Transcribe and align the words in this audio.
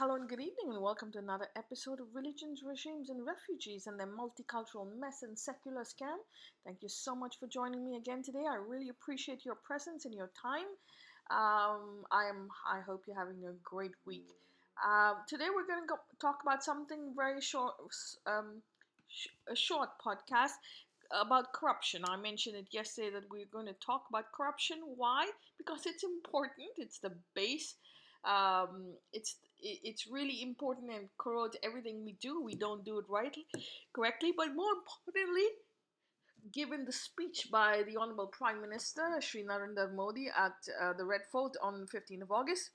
Hello 0.00 0.14
and 0.14 0.30
good 0.30 0.40
evening, 0.40 0.72
and 0.72 0.80
welcome 0.80 1.12
to 1.12 1.18
another 1.18 1.48
episode 1.56 2.00
of 2.00 2.06
Religions, 2.14 2.62
Regimes, 2.64 3.10
and 3.10 3.20
Refugees 3.26 3.86
and 3.86 4.00
their 4.00 4.06
multicultural 4.06 4.88
mess 4.98 5.22
and 5.22 5.38
secular 5.38 5.82
scam. 5.82 6.16
Thank 6.64 6.78
you 6.80 6.88
so 6.88 7.14
much 7.14 7.38
for 7.38 7.46
joining 7.46 7.84
me 7.84 7.96
again 7.98 8.22
today. 8.22 8.44
I 8.50 8.54
really 8.54 8.88
appreciate 8.88 9.44
your 9.44 9.56
presence 9.56 10.06
and 10.06 10.14
your 10.14 10.30
time. 10.40 10.64
Um, 11.30 12.06
I 12.10 12.30
am. 12.30 12.48
I 12.66 12.80
hope 12.80 13.02
you're 13.06 13.18
having 13.18 13.44
a 13.44 13.52
great 13.62 13.92
week. 14.06 14.24
Um, 14.82 15.16
today 15.28 15.48
we're 15.54 15.66
going 15.66 15.86
to 15.86 15.96
talk 16.18 16.38
about 16.40 16.64
something 16.64 17.12
very 17.14 17.42
short, 17.42 17.74
um, 18.26 18.62
sh- 19.06 19.36
a 19.52 19.54
short 19.54 19.90
podcast 20.02 20.56
about 21.12 21.52
corruption. 21.52 22.04
I 22.08 22.16
mentioned 22.16 22.56
it 22.56 22.68
yesterday 22.70 23.10
that 23.10 23.30
we're 23.30 23.52
going 23.52 23.66
to 23.66 23.76
talk 23.84 24.04
about 24.08 24.32
corruption. 24.32 24.78
Why? 24.96 25.28
Because 25.58 25.84
it's 25.84 26.04
important. 26.04 26.70
It's 26.78 27.00
the 27.00 27.12
base 27.34 27.74
um, 28.24 28.92
it's 29.12 29.36
it's 29.61 30.07
really 30.07 30.41
important 30.41 30.91
and 30.91 31.09
corrodes 31.17 31.57
everything 31.63 32.05
we 32.05 32.13
do. 32.13 32.41
We 32.41 32.55
don't 32.55 32.85
do 32.85 32.99
it 32.99 33.05
rightly, 33.09 33.45
correctly, 33.93 34.33
but 34.35 34.55
more 34.55 34.71
importantly, 34.73 35.47
given 36.51 36.85
the 36.85 36.91
speech 36.91 37.47
by 37.51 37.83
the 37.83 37.97
Honorable 37.97 38.27
Prime 38.27 38.61
Minister 38.61 39.01
Sri 39.19 39.43
Narendra 39.43 39.93
Modi 39.93 40.27
at 40.27 40.53
uh, 40.81 40.93
the 40.93 41.05
Red 41.05 41.21
Fort 41.31 41.55
on 41.61 41.87
15th 41.93 42.21
of 42.21 42.31
August, 42.31 42.71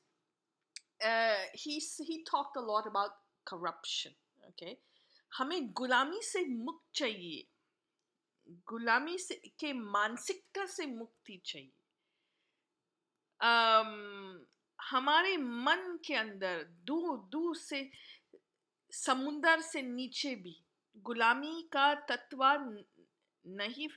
uh, 1.05 1.35
he 1.55 1.81
he 1.99 2.25
talked 2.25 2.57
a 2.57 2.61
lot 2.61 2.87
about 2.87 3.11
corruption. 3.45 4.13
Okay, 4.51 4.77
हमें 5.39 5.73
गुलामी 5.73 6.21
से 6.23 6.45
मुक्त 6.45 6.95
चाहिए 6.95 7.47
गुलामी 8.69 9.17
से 9.19 9.35
के 9.61 9.73
मानसिकता 9.73 10.67
से 10.67 10.87
मुक्ति 10.87 11.41
चाहिए 11.45 11.81
um, 13.41 14.41
हमारे 14.86 15.38
मन 15.38 15.98
के 16.06 16.16
अंदर, 16.16 16.64
दूर 16.88 17.18
दूर 17.32 17.56
से, 17.56 17.90
समुंदर 18.92 19.62
से 19.62 19.82
नीचे 19.82 20.36
भी, 20.36 20.56
गुलामी 20.96 21.62
का 21.74 21.94
तत्व 22.10 22.44
नहीं, 23.46 23.88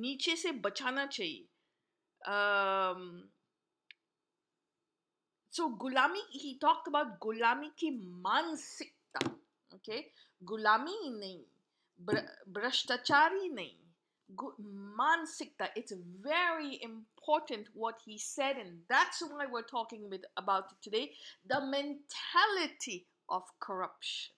नीचे 0.00 0.36
से 0.36 0.52
बचाना 0.52 1.06
चाहिए। 1.06 1.46
सो 5.52 5.66
गुलामी 5.80 6.22
ही 6.32 6.58
टॉक 6.62 6.88
अबाउट 6.88 7.18
गुलामी 7.22 7.70
की 7.78 7.90
मानसिकता 8.22 9.20
ओके 9.72 10.00
गुलामी 10.42 10.98
नहीं 11.10 11.40
भ्रष्टाचारी 12.54 13.48
नहीं। 13.48 13.76
Mansikta. 14.30 15.68
It's 15.76 15.92
very 16.22 16.80
important 16.82 17.68
what 17.74 17.96
he 18.04 18.18
said, 18.18 18.56
and 18.56 18.78
that's 18.88 19.22
why 19.22 19.46
we're 19.50 19.62
talking 19.62 20.10
with, 20.10 20.22
about 20.36 20.72
it 20.72 20.78
today. 20.82 21.12
The 21.48 21.60
mentality 21.60 23.06
of 23.28 23.42
corruption. 23.60 24.32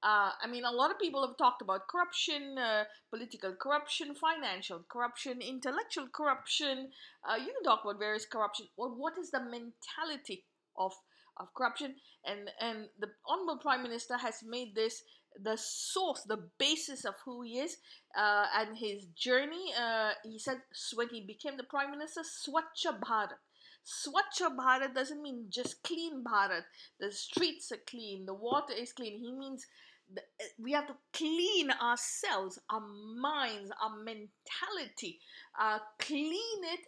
Uh, 0.00 0.30
I 0.40 0.46
mean, 0.48 0.64
a 0.64 0.70
lot 0.70 0.92
of 0.92 0.98
people 1.00 1.26
have 1.26 1.36
talked 1.36 1.60
about 1.60 1.88
corruption, 1.88 2.56
uh, 2.56 2.84
political 3.10 3.54
corruption, 3.54 4.14
financial 4.14 4.84
corruption, 4.88 5.40
intellectual 5.40 6.06
corruption. 6.14 6.90
Uh, 7.28 7.34
you 7.34 7.46
can 7.46 7.64
talk 7.64 7.80
about 7.82 7.98
various 7.98 8.24
corruption. 8.24 8.68
Well, 8.76 8.94
what 8.96 9.18
is 9.18 9.30
the 9.32 9.40
mentality 9.40 10.44
of 10.76 10.92
of 11.36 11.52
corruption? 11.54 11.96
And 12.24 12.48
and 12.60 12.88
the 13.00 13.08
honorable 13.26 13.58
prime 13.58 13.82
minister 13.82 14.16
has 14.18 14.44
made 14.46 14.76
this 14.76 15.02
the 15.40 15.56
source, 15.56 16.22
the 16.22 16.48
basis 16.58 17.04
of 17.04 17.14
who 17.24 17.42
he 17.42 17.58
is 17.58 17.76
uh, 18.16 18.46
and 18.56 18.76
his 18.76 19.04
journey. 19.16 19.72
Uh, 19.80 20.12
he 20.24 20.38
said 20.38 20.58
when 20.94 21.08
he 21.08 21.20
became 21.20 21.56
the 21.56 21.64
prime 21.64 21.90
minister, 21.90 22.22
Swachha 22.22 22.98
Bharat. 22.98 23.38
Swachha 23.84 24.54
Bharat 24.56 24.94
doesn't 24.94 25.22
mean 25.22 25.46
just 25.48 25.82
clean 25.82 26.24
Bharat. 26.24 26.64
The 27.00 27.12
streets 27.12 27.72
are 27.72 27.82
clean, 27.88 28.26
the 28.26 28.34
water 28.34 28.72
is 28.72 28.92
clean. 28.92 29.18
He 29.18 29.32
means 29.32 29.66
the, 30.12 30.22
we 30.58 30.72
have 30.72 30.86
to 30.88 30.96
clean 31.12 31.70
ourselves, 31.70 32.58
our 32.70 32.80
minds, 32.80 33.70
our 33.82 33.96
mentality, 33.96 35.20
uh, 35.60 35.78
clean 35.98 36.64
it, 36.64 36.80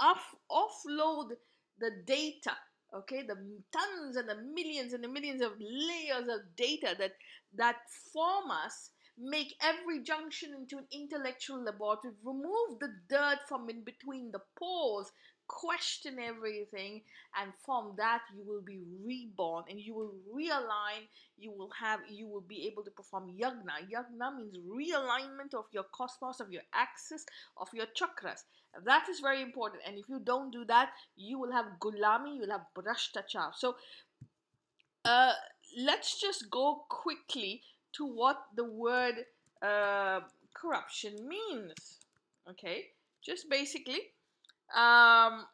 off, 0.00 0.34
offload 0.50 1.30
the 1.78 1.90
data 2.06 2.52
okay 2.94 3.22
the 3.22 3.36
tons 3.72 4.16
and 4.16 4.28
the 4.28 4.36
millions 4.54 4.92
and 4.92 5.02
the 5.02 5.08
millions 5.08 5.42
of 5.42 5.52
layers 5.58 6.28
of 6.28 6.40
data 6.56 6.94
that 6.98 7.12
that 7.56 7.76
form 8.12 8.50
us 8.50 8.90
make 9.18 9.54
every 9.62 10.02
junction 10.02 10.52
into 10.54 10.76
an 10.76 10.86
intellectual 10.90 11.62
laboratory 11.62 12.14
remove 12.24 12.78
the 12.80 12.92
dirt 13.08 13.38
from 13.48 13.70
in 13.70 13.82
between 13.82 14.32
the 14.32 14.40
pores 14.56 15.12
question 15.46 16.18
everything 16.18 17.02
and 17.40 17.52
from 17.64 17.94
that 17.96 18.22
you 18.36 18.42
will 18.46 18.62
be 18.62 18.80
reborn 19.04 19.64
and 19.68 19.78
you 19.78 19.94
will 19.94 20.12
realign. 20.34 21.04
You 21.36 21.52
will 21.52 21.70
have 21.78 22.00
you 22.08 22.26
will 22.26 22.40
be 22.40 22.66
able 22.66 22.82
to 22.84 22.90
perform 22.90 23.30
yagna. 23.38 23.76
Yagna 23.92 24.36
means 24.36 24.56
realignment 24.56 25.54
of 25.54 25.66
your 25.72 25.84
cosmos 25.92 26.40
of 26.40 26.50
your 26.50 26.62
axis 26.72 27.26
of 27.56 27.68
your 27.74 27.86
chakras. 27.86 28.44
That 28.84 29.08
is 29.08 29.20
very 29.20 29.42
important. 29.42 29.82
And 29.86 29.98
if 29.98 30.08
you 30.08 30.18
don't 30.18 30.50
do 30.50 30.64
that 30.66 30.90
you 31.16 31.38
will 31.38 31.52
have 31.52 31.66
gulami 31.80 32.36
you'll 32.36 32.50
have 32.50 32.66
brashtachar 32.74 33.54
so 33.54 33.76
uh, 35.04 35.32
let's 35.76 36.20
just 36.20 36.50
go 36.50 36.84
quickly 36.88 37.62
to 37.92 38.06
what 38.06 38.38
the 38.56 38.64
word 38.64 39.14
uh, 39.62 40.20
corruption 40.54 41.28
means. 41.28 41.98
Okay 42.48 42.90
just 43.24 43.48
basically 43.48 44.00
um, 44.74 45.46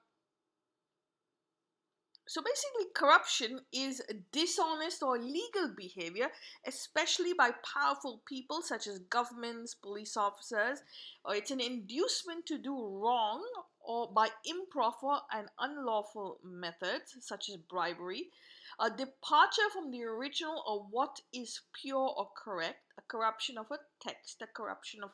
so 2.26 2.40
basically, 2.42 2.92
corruption 2.94 3.60
is 3.72 4.00
dishonest 4.30 5.02
or 5.02 5.16
illegal 5.16 5.74
behavior, 5.76 6.28
especially 6.64 7.32
by 7.32 7.50
powerful 7.74 8.22
people 8.24 8.62
such 8.62 8.86
as 8.86 9.00
governments, 9.00 9.74
police 9.74 10.16
officers, 10.16 10.78
or 11.24 11.34
it's 11.34 11.50
an 11.50 11.60
inducement 11.60 12.46
to 12.46 12.56
do 12.56 12.72
wrong 12.72 13.44
or 13.80 14.12
by 14.12 14.28
improper 14.44 15.18
and 15.32 15.48
unlawful 15.58 16.38
methods 16.44 17.16
such 17.18 17.48
as 17.48 17.56
bribery, 17.56 18.28
a 18.80 18.88
departure 18.88 19.68
from 19.72 19.90
the 19.90 20.02
original 20.04 20.62
or 20.66 20.86
what 20.90 21.20
is 21.32 21.60
pure 21.80 22.14
or 22.16 22.30
correct, 22.36 22.80
a 22.98 23.02
corruption 23.02 23.58
of 23.58 23.66
a 23.70 23.78
text, 24.00 24.42
a 24.42 24.46
corruption 24.46 25.04
of 25.04 25.10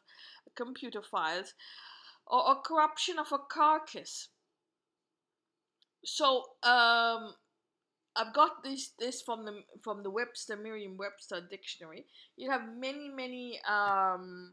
computer 0.55 1.03
files, 1.03 1.55
or 2.27 2.53
a 2.53 2.57
corruption 2.57 3.19
of 3.19 3.33
a 3.33 3.39
carcass. 3.39 4.29
So 6.05 6.45
um, 6.63 7.35
I've 8.15 8.33
got 8.33 8.63
this 8.63 8.93
this 8.99 9.21
from 9.21 9.45
the 9.45 9.63
from 9.83 10.03
the 10.03 10.11
Webster 10.11 10.57
Merriam-Webster 10.57 11.49
dictionary. 11.51 12.07
You 12.37 12.51
have 12.51 12.63
many 12.79 13.09
many 13.09 13.61
um, 13.69 14.53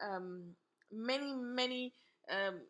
um, 0.00 0.54
many 0.92 1.34
many 1.34 1.94
um, 2.30 2.60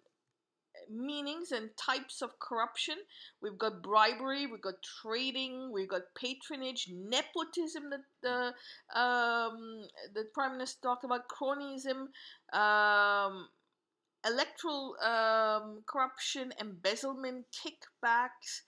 meanings 0.91 1.53
and 1.53 1.71
types 1.77 2.23
of 2.23 2.39
corruption. 2.39 2.97
We've 3.41 3.59
got 3.59 3.83
bribery, 3.83 4.47
we've 4.47 4.63
got 4.63 4.83
trading, 5.03 5.71
we've 5.73 5.89
got 5.89 6.03
patronage, 6.15 6.89
nepotism 6.93 7.91
that 7.91 8.05
the 8.23 8.99
um, 8.99 9.85
the 10.15 10.25
prime 10.35 10.53
minister 10.53 10.81
talked 10.83 11.05
about, 11.05 11.29
cronyism, 11.29 12.09
um, 12.53 13.49
electoral 14.27 14.97
um, 15.03 15.83
corruption, 15.87 16.53
embezzlement, 16.61 17.47
kickbacks, 17.53 18.63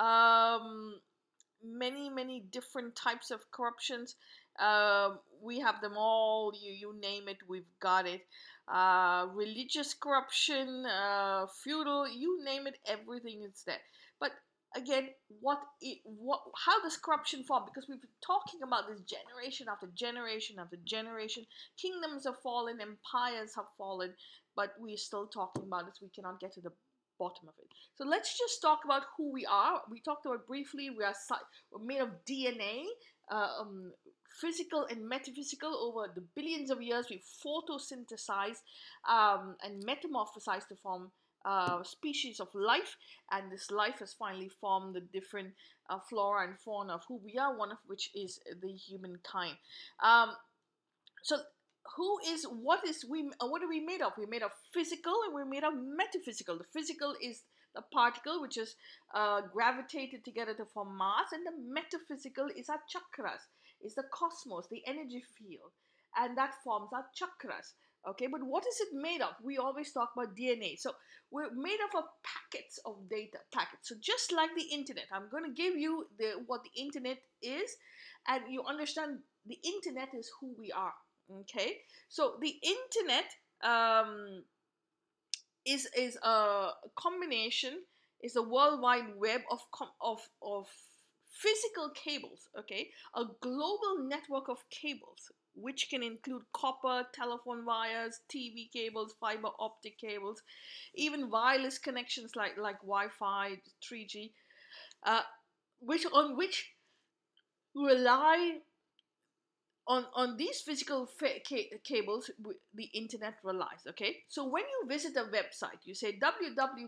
um, 0.00 1.00
many, 1.64 2.10
many 2.10 2.40
different 2.50 2.96
types 2.96 3.30
of 3.30 3.50
corruptions. 3.50 4.16
Uh, 4.58 5.16
we 5.42 5.60
have 5.60 5.80
them 5.82 5.94
all. 5.96 6.52
You 6.58 6.72
you 6.72 7.00
name 7.00 7.28
it, 7.28 7.38
we've 7.48 7.70
got 7.80 8.06
it. 8.06 8.22
Uh, 8.72 9.26
religious 9.32 9.94
corruption, 9.94 10.84
uh, 10.86 11.46
feudal, 11.62 12.08
you 12.08 12.42
name 12.44 12.66
it, 12.66 12.78
everything 12.86 13.42
is 13.44 13.62
there. 13.64 13.78
But 14.18 14.32
again, 14.74 15.08
what 15.40 15.58
it, 15.80 15.98
what 16.04 16.40
how 16.64 16.82
does 16.82 16.96
corruption 16.96 17.44
form? 17.44 17.64
Because 17.64 17.88
we've 17.88 18.00
been 18.00 18.20
talking 18.24 18.60
about 18.62 18.88
this 18.88 19.00
generation 19.02 19.66
after 19.70 19.88
generation 19.94 20.56
after 20.58 20.76
generation. 20.84 21.46
Kingdoms 21.80 22.24
have 22.24 22.40
fallen, 22.42 22.80
empires 22.80 23.52
have 23.56 23.66
fallen, 23.78 24.14
but 24.56 24.72
we're 24.78 24.96
still 24.96 25.26
talking 25.26 25.64
about 25.64 25.86
this. 25.86 25.98
We 26.02 26.10
cannot 26.14 26.40
get 26.40 26.54
to 26.54 26.60
the 26.60 26.72
bottom 27.18 27.48
of 27.48 27.54
it. 27.58 27.68
So 27.94 28.04
let's 28.04 28.38
just 28.38 28.60
talk 28.60 28.80
about 28.84 29.02
who 29.16 29.32
we 29.32 29.46
are. 29.46 29.80
We 29.90 30.00
talked 30.00 30.26
about 30.26 30.46
briefly. 30.46 30.90
We 30.90 31.04
are 31.04 31.14
we're 31.72 31.84
made 31.84 32.00
of 32.00 32.10
DNA, 32.28 32.84
uh, 33.30 33.60
um, 33.60 33.92
physical 34.40 34.86
and 34.90 35.08
metaphysical. 35.08 35.74
Over 35.74 36.12
the 36.14 36.24
billions 36.34 36.70
of 36.70 36.82
years, 36.82 37.06
we 37.10 37.22
photosynthesized 37.44 38.62
um, 39.08 39.56
and 39.62 39.84
metamorphosized 39.84 40.68
to 40.68 40.76
form. 40.76 41.10
Uh, 41.44 41.80
species 41.84 42.40
of 42.40 42.48
life, 42.54 42.96
and 43.30 43.52
this 43.52 43.70
life 43.70 44.00
has 44.00 44.12
finally 44.12 44.48
formed 44.48 44.96
the 44.96 45.00
different 45.12 45.54
uh, 45.88 45.96
flora 46.10 46.44
and 46.44 46.58
fauna 46.58 46.94
of 46.94 47.02
who 47.06 47.20
we 47.24 47.38
are. 47.38 47.56
One 47.56 47.70
of 47.70 47.78
which 47.86 48.10
is 48.16 48.40
the 48.60 48.72
humankind. 48.72 49.54
Um, 50.02 50.30
so 51.22 51.36
who 51.96 52.18
is 52.26 52.44
what 52.50 52.84
is 52.84 53.04
we 53.08 53.30
uh, 53.40 53.46
what 53.46 53.62
are 53.62 53.68
we 53.68 53.78
made 53.78 54.02
of 54.02 54.10
we're 54.18 54.26
made 54.26 54.42
of 54.42 54.50
physical 54.74 55.14
and 55.24 55.32
we're 55.32 55.44
made 55.44 55.62
of 55.62 55.72
metaphysical 55.76 56.58
the 56.58 56.64
physical 56.72 57.14
is 57.22 57.44
the 57.76 57.82
particle 57.92 58.40
which 58.40 58.56
is 58.56 58.74
uh, 59.14 59.42
gravitated 59.52 60.24
together 60.24 60.54
to 60.54 60.64
form 60.64 60.96
mass, 60.96 61.28
and 61.32 61.46
the 61.46 61.52
metaphysical 61.72 62.48
is 62.56 62.68
our 62.68 62.80
chakras, 62.90 63.44
is 63.86 63.94
the 63.94 64.04
cosmos, 64.12 64.66
the 64.70 64.82
energy 64.86 65.22
field, 65.38 65.72
and 66.16 66.36
that 66.36 66.54
forms 66.64 66.90
our 66.92 67.06
chakras. 67.14 67.74
Okay, 68.08 68.28
but 68.28 68.40
what 68.44 68.64
is 68.66 68.80
it 68.80 68.88
made 68.92 69.20
of? 69.20 69.34
We 69.42 69.58
always 69.58 69.92
talk 69.92 70.10
about 70.16 70.36
DNA. 70.36 70.78
So 70.78 70.92
we're 71.30 71.50
made 71.54 71.78
up 71.82 71.94
of 71.96 72.04
packets 72.22 72.78
of 72.86 73.08
data, 73.10 73.38
packets. 73.52 73.88
So 73.88 73.96
just 74.00 74.32
like 74.32 74.50
the 74.54 74.74
internet, 74.74 75.06
I'm 75.12 75.28
going 75.28 75.44
to 75.44 75.50
give 75.62 75.76
you 75.76 76.06
the 76.18 76.34
what 76.46 76.60
the 76.62 76.80
internet 76.80 77.18
is, 77.42 77.74
and 78.28 78.42
you 78.48 78.62
understand 78.62 79.18
the 79.46 79.58
internet 79.64 80.10
is 80.14 80.30
who 80.40 80.54
we 80.58 80.70
are. 80.70 80.94
Okay, 81.40 81.78
so 82.08 82.34
the 82.40 82.54
internet 82.62 83.26
um, 83.64 84.44
is 85.64 85.88
is 85.96 86.16
a 86.22 86.70
combination, 86.96 87.82
is 88.22 88.36
a 88.36 88.42
worldwide 88.42 89.16
web 89.16 89.40
of 89.50 89.60
com- 89.74 89.98
of 90.00 90.20
of 90.42 90.68
physical 91.36 91.90
cables. 91.90 92.48
Okay, 92.58 92.90
a 93.14 93.24
global 93.40 93.98
network 94.08 94.48
of 94.48 94.64
cables 94.70 95.30
which 95.56 95.88
can 95.88 96.02
include 96.02 96.42
copper, 96.52 97.06
telephone 97.14 97.64
wires, 97.64 98.20
TV 98.28 98.68
cables, 98.72 99.14
fiber 99.18 99.48
optic 99.58 99.98
cables, 99.98 100.42
even 100.94 101.30
wireless 101.30 101.78
connections 101.78 102.36
like, 102.36 102.58
like 102.58 102.78
Wi-Fi, 102.82 103.56
3G, 103.82 104.32
uh, 105.04 105.22
which 105.80 106.06
on 106.12 106.36
which 106.36 106.72
rely 107.74 108.58
on 109.86 110.04
on 110.14 110.36
these 110.36 110.60
physical 110.60 111.06
fa- 111.06 111.40
ca- 111.46 111.70
cables 111.84 112.30
the 112.74 112.84
internet 112.92 113.34
relies 113.44 113.86
okay 113.88 114.22
so 114.28 114.44
when 114.44 114.64
you 114.64 114.88
visit 114.88 115.16
a 115.16 115.24
website 115.24 115.78
you 115.84 115.94
say 115.94 116.18
www.gouv.in 116.18 116.86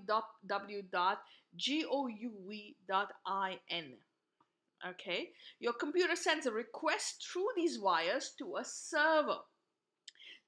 okay? 4.86 5.30
Your 5.60 5.72
computer 5.72 6.16
sends 6.16 6.46
a 6.46 6.52
request 6.52 7.26
through 7.30 7.48
these 7.56 7.78
wires 7.78 8.32
to 8.38 8.56
a 8.56 8.64
server. 8.64 9.38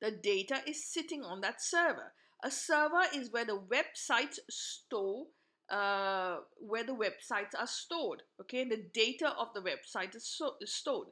The 0.01 0.11
data 0.11 0.61
is 0.67 0.85
sitting 0.85 1.23
on 1.23 1.41
that 1.43 1.63
server. 1.63 2.13
A 2.43 2.51
server 2.51 3.03
is 3.15 3.31
where 3.31 3.45
the 3.45 3.59
websites 3.59 4.39
store 4.49 5.27
uh, 5.71 6.39
where 6.59 6.83
the 6.83 6.93
websites 6.93 7.55
are 7.57 7.67
stored. 7.67 8.23
Okay? 8.41 8.65
The 8.65 8.85
data 8.93 9.33
of 9.39 9.49
the 9.55 9.61
website 9.61 10.17
is, 10.17 10.27
so, 10.27 10.55
is 10.61 10.75
stored. 10.75 11.09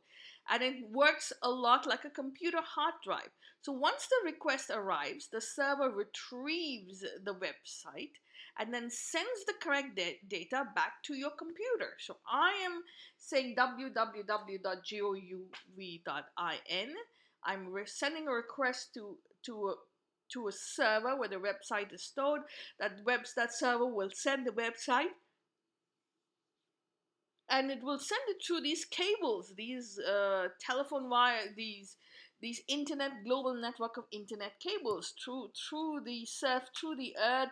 And 0.50 0.62
it 0.62 0.91
works 0.91 1.32
a 1.43 1.50
lot 1.50 1.87
like 1.87 2.05
a 2.05 2.11
computer 2.11 2.59
hard 2.61 2.94
drive. 3.05 3.31
So 3.62 3.73
once 3.73 4.06
the 4.06 4.31
request 4.31 4.70
arrives 4.70 5.29
the 5.31 5.41
server 5.41 5.91
retrieves 5.91 7.00
the 7.00 7.35
website 7.35 8.12
and 8.58 8.75
then 8.75 8.90
sends 8.90 9.44
the 9.46 9.55
correct 9.62 9.96
da- 9.96 10.19
data 10.28 10.64
back 10.75 11.02
to 11.05 11.14
your 11.14 11.31
computer. 11.31 11.93
So 11.99 12.16
I 12.31 12.50
am 12.64 12.82
saying 13.16 13.55
www.gouv.in. 13.56 14.14
I'm 17.44 17.72
re- 17.72 17.82
sending 17.87 18.26
a 18.26 18.32
request 18.32 18.94
to 18.94 19.16
to 19.44 19.69
a, 19.69 19.75
to 20.32 20.49
a 20.49 20.52
server 20.52 21.16
where 21.16 21.28
the 21.28 21.37
website 21.37 21.93
is 21.93 22.02
stored. 22.02 22.43
That 22.81 23.05
web 23.06 23.20
that 23.37 23.52
server 23.55 23.87
will 23.87 24.10
send 24.12 24.46
the 24.46 24.50
website 24.50 25.14
and 27.50 27.70
it 27.70 27.82
will 27.82 27.99
send 27.99 28.20
it 28.28 28.43
through 28.46 28.60
these 28.60 28.84
cables, 28.84 29.52
these 29.56 29.99
uh, 29.99 30.49
telephone 30.60 31.08
wire, 31.08 31.40
these 31.56 31.96
these 32.40 32.61
internet 32.69 33.11
global 33.25 33.55
network 33.55 33.96
of 33.96 34.05
internet 34.12 34.52
cables 34.61 35.14
through 35.23 35.50
through 35.69 36.00
the 36.05 36.25
surf 36.25 36.62
through 36.79 36.96
the 36.96 37.14
earth 37.20 37.50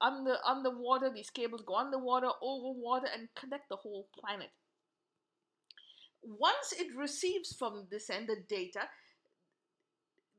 under 0.00 0.36
underwater 0.46 1.10
these 1.12 1.30
cables 1.30 1.62
go 1.66 1.76
underwater 1.76 2.30
over 2.40 2.78
water 2.78 3.08
and 3.12 3.28
connect 3.34 3.68
the 3.68 3.76
whole 3.76 4.08
planet. 4.18 4.50
Once 6.22 6.72
it 6.78 6.86
receives 6.96 7.52
from 7.52 7.86
this 7.90 8.08
end 8.08 8.28
the 8.28 8.36
data 8.48 8.88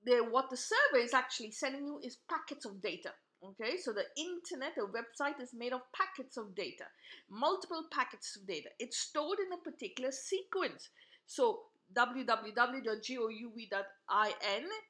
the, 0.06 0.18
what 0.30 0.50
the 0.50 0.58
server 0.58 1.02
is 1.02 1.14
actually 1.14 1.52
sending 1.52 1.86
you 1.86 2.00
is 2.04 2.18
packets 2.30 2.66
of 2.66 2.82
data 2.82 3.12
okay? 3.44 3.78
So 3.78 3.92
the 3.94 4.06
internet 4.18 4.74
a 4.78 4.88
website 4.88 5.42
is 5.42 5.54
made 5.54 5.74
of 5.74 5.82
packets 5.94 6.38
of 6.38 6.56
data 6.56 6.86
multiple 7.30 7.86
packets 7.92 8.38
of 8.38 8.48
data. 8.48 8.70
It's 8.80 8.98
stored 8.98 9.40
in 9.40 9.54
a 9.54 9.62
particular 9.62 10.12
sequence. 10.12 10.90
So 11.26 11.62
www.gouv.in 11.96 13.04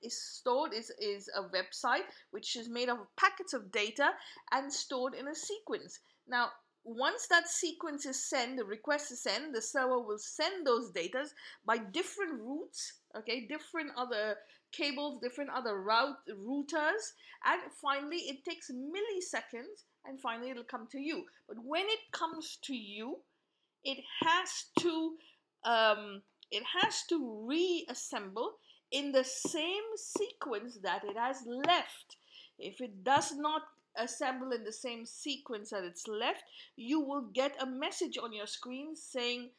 is 0.01 0.21
stored 0.21 0.73
is, 0.73 0.91
is 0.99 1.29
a 1.35 1.43
website 1.55 2.05
which 2.31 2.55
is 2.55 2.69
made 2.69 2.89
of 2.89 2.97
packets 3.17 3.53
of 3.53 3.71
data 3.71 4.11
and 4.51 4.71
stored 4.71 5.13
in 5.13 5.27
a 5.27 5.35
sequence. 5.35 5.99
Now, 6.27 6.49
once 6.85 7.27
that 7.27 7.47
sequence 7.47 8.05
is 8.05 8.29
sent, 8.29 8.57
the 8.57 8.65
request 8.65 9.11
is 9.11 9.23
sent, 9.23 9.53
the 9.53 9.61
server 9.61 9.99
will 9.99 10.17
send 10.17 10.67
those 10.67 10.91
data 10.91 11.25
by 11.65 11.77
different 11.77 12.41
routes, 12.41 12.93
okay, 13.17 13.47
different 13.47 13.91
other 13.97 14.35
cables, 14.73 15.21
different 15.21 15.49
other 15.51 15.81
route 15.81 16.17
routers, 16.29 17.13
and 17.45 17.61
finally 17.81 18.17
it 18.17 18.43
takes 18.43 18.69
milliseconds 18.71 19.85
and 20.05 20.19
finally 20.19 20.49
it'll 20.49 20.63
come 20.63 20.87
to 20.91 20.99
you. 20.99 21.23
But 21.47 21.57
when 21.63 21.85
it 21.85 21.99
comes 22.11 22.57
to 22.63 22.75
you, 22.75 23.19
it 23.85 24.03
has 24.21 24.65
to 24.79 25.15
um, 25.65 26.21
it 26.53 26.63
has 26.81 27.03
to 27.09 27.45
reassemble 27.47 28.53
in 28.91 29.11
the 29.11 29.23
same 29.23 29.83
sequence 29.95 30.77
that 30.83 31.03
it 31.03 31.17
has 31.17 31.37
left. 31.47 32.17
If 32.59 32.79
it 32.79 33.03
does 33.03 33.33
not 33.35 33.63
assemble 33.97 34.51
in 34.51 34.63
the 34.63 34.71
same 34.71 35.05
sequence 35.05 35.71
that 35.71 35.83
it's 35.83 36.07
left, 36.07 36.43
you 36.75 36.99
will 36.99 37.27
get 37.33 37.55
a 37.59 37.65
message 37.65 38.17
on 38.21 38.33
your 38.33 38.45
screen 38.45 38.95
saying, 38.95 39.49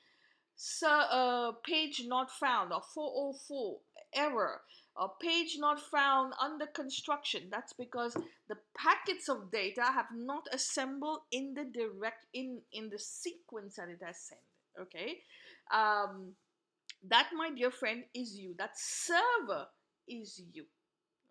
Sir, 0.57 1.07
uh, 1.11 1.53
page 1.67 2.05
not 2.07 2.31
found, 2.31 2.73
or 2.73 2.81
404 2.95 3.79
error, 4.15 4.61
a 4.97 5.09
page 5.21 5.57
not 5.59 5.81
found 5.81 6.33
under 6.41 6.67
construction. 6.67 7.49
That's 7.51 7.73
because 7.73 8.15
the 8.49 8.57
packets 8.79 9.29
of 9.29 9.51
data 9.51 9.83
have 9.83 10.07
not 10.15 10.47
assembled 10.53 11.23
in 11.33 11.55
the 11.55 11.65
direct 11.65 12.27
in 12.33 12.61
in 12.73 12.91
the 12.91 13.01
sequence 13.01 13.75
that 13.77 13.89
it 13.89 13.99
has 14.07 14.21
sent. 14.21 14.41
Okay, 14.81 15.19
um, 15.73 16.35
that, 17.09 17.31
my 17.37 17.51
dear 17.51 17.71
friend, 17.71 18.05
is 18.15 18.37
you. 18.37 18.55
That 18.59 18.77
server 18.77 19.67
is 20.09 20.43
you. 20.53 20.65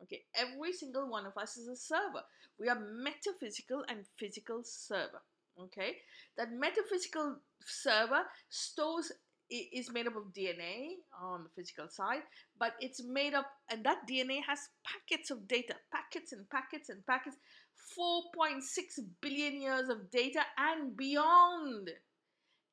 Okay, 0.04 0.24
every 0.36 0.74
single 0.74 1.10
one 1.10 1.26
of 1.26 1.38
us 1.38 1.56
is 1.58 1.68
a 1.68 1.76
server. 1.76 2.24
We 2.60 2.68
are 2.68 2.80
metaphysical 2.80 3.84
and 3.88 4.06
physical 4.18 4.62
server. 4.64 5.22
Okay, 5.60 5.98
that 6.38 6.52
metaphysical 6.52 7.38
server 7.64 8.24
stores 8.50 9.12
is 9.50 9.92
made 9.92 10.08
up 10.08 10.16
of 10.16 10.34
DNA 10.34 10.96
on 11.22 11.44
the 11.44 11.50
physical 11.56 11.88
side, 11.88 12.24
but 12.58 12.74
it's 12.80 13.04
made 13.04 13.34
up, 13.34 13.46
and 13.70 13.86
that 13.86 14.08
DNA 14.10 14.40
has 14.48 14.60
packets 14.84 15.30
of 15.30 15.48
data, 15.48 15.76
packets 15.92 16.32
and 16.32 16.50
packets 16.50 16.90
and 16.90 17.06
packets, 17.06 17.38
4.6 17.98 19.06
billion 19.22 19.62
years 19.62 19.90
of 19.90 20.10
data 20.10 20.42
and 20.58 20.98
beyond 20.98 21.92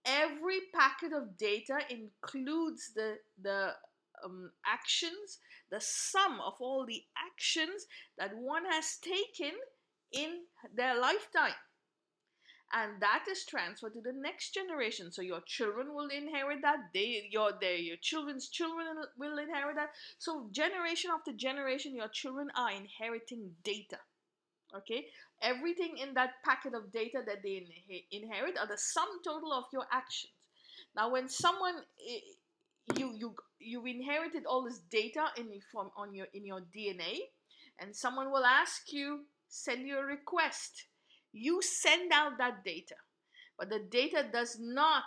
every 0.05 0.61
packet 0.75 1.13
of 1.13 1.37
data 1.37 1.79
includes 1.89 2.93
the 2.95 3.19
the 3.41 3.73
um, 4.25 4.51
actions, 4.67 5.39
the 5.71 5.81
sum 5.81 6.41
of 6.41 6.55
all 6.61 6.85
the 6.87 7.03
actions 7.17 7.87
that 8.19 8.37
one 8.37 8.65
has 8.65 8.99
taken 8.99 9.57
in 10.13 10.41
their 10.75 10.99
lifetime. 11.01 11.55
And 12.73 13.01
that 13.01 13.25
is 13.29 13.45
transferred 13.45 13.95
to 13.95 14.01
the 14.01 14.13
next 14.13 14.55
generation. 14.55 15.11
So 15.11 15.23
your 15.23 15.41
children 15.45 15.93
will 15.93 16.09
inherit 16.09 16.63
that. 16.63 16.79
They, 16.95 17.27
your, 17.29 17.53
their, 17.61 17.75
your 17.75 17.97
children's 18.01 18.49
children 18.49 18.87
will 19.19 19.39
inherit 19.39 19.75
that. 19.75 19.91
So 20.19 20.49
generation 20.53 21.11
after 21.13 21.33
generation, 21.33 21.97
your 21.97 22.09
children 22.09 22.49
are 22.57 22.71
inheriting 22.71 23.51
data. 23.65 23.99
Okay, 24.73 25.07
everything 25.43 25.99
in 25.99 26.15
that 26.15 26.43
packet 26.45 26.75
of 26.75 26.93
data 26.93 27.19
that 27.27 27.43
they 27.43 27.67
inherit 28.11 28.59
are 28.59 28.67
the 28.67 28.79
sum 28.79 29.09
total 29.25 29.53
of 29.53 29.65
your 29.73 29.85
actions. 29.93 30.33
Now, 30.95 31.11
when 31.11 31.29
someone 31.29 31.75
you 32.97 33.13
you 33.15 33.35
you 33.59 33.85
inherited 33.87 34.45
all 34.47 34.65
this 34.65 34.81
data 34.91 35.27
in 35.37 35.49
from 35.71 35.91
on 35.97 36.15
your 36.15 36.27
in 36.35 36.45
your 36.45 36.63
DNA, 36.75 37.19
and 37.79 37.95
someone 37.95 38.31
will 38.31 38.45
ask 38.45 38.93
you 38.93 39.21
send 39.49 39.87
you 39.87 39.99
a 39.99 40.05
request. 40.05 40.87
You 41.33 41.61
send 41.63 42.13
out 42.13 42.39
that 42.39 42.65
data, 42.65 42.97
but 43.59 43.71
the 43.71 43.81
data 43.91 44.27
does 44.33 44.59
not 44.59 45.05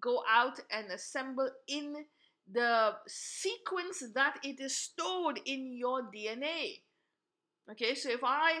go 0.00 0.22
out 0.30 0.60
and 0.70 0.90
assemble 0.90 1.50
in 1.68 2.06
the 2.50 2.94
sequence 3.06 4.02
that 4.14 4.38
it 4.42 4.60
is 4.60 4.76
stored 4.76 5.40
in 5.44 5.76
your 5.76 6.02
DNA. 6.02 6.80
Okay, 7.70 7.94
so 7.94 8.10
if 8.10 8.20
I 8.22 8.60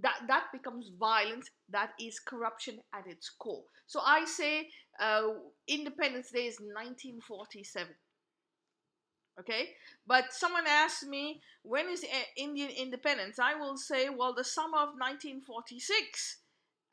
that 0.00 0.20
that 0.28 0.46
becomes 0.52 0.90
violence 0.98 1.50
that 1.68 1.90
is 2.00 2.18
corruption 2.18 2.78
at 2.94 3.06
its 3.06 3.28
core 3.28 3.64
so 3.86 4.00
i 4.04 4.24
say 4.24 4.68
uh, 5.00 5.28
independence 5.68 6.30
day 6.30 6.46
is 6.46 6.58
1947 6.60 7.94
Okay, 9.40 9.70
but 10.06 10.24
someone 10.32 10.66
asked 10.68 11.06
me 11.06 11.40
when 11.62 11.88
is 11.88 12.04
Indian 12.36 12.68
independence? 12.68 13.38
I 13.38 13.54
will 13.54 13.76
say, 13.76 14.08
well, 14.10 14.34
the 14.34 14.44
summer 14.44 14.76
of 14.78 14.90
1946. 14.98 16.38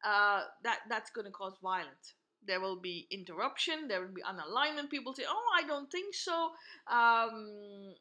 Uh, 0.01 0.43
that 0.63 0.79
that's 0.89 1.09
going 1.11 1.25
to 1.25 1.31
cause 1.31 1.57
violence. 1.61 2.15
There 2.47 2.61
will 2.61 2.79
be 2.79 3.05
interruption. 3.11 3.89
There 3.89 3.99
will 3.99 4.13
be 4.13 4.21
unalignment. 4.21 4.89
People 4.89 5.13
say, 5.13 5.25
"Oh, 5.27 5.47
I 5.53 5.67
don't 5.67 5.91
think 5.91 6.15
so." 6.15 6.51
Um, 6.89 7.95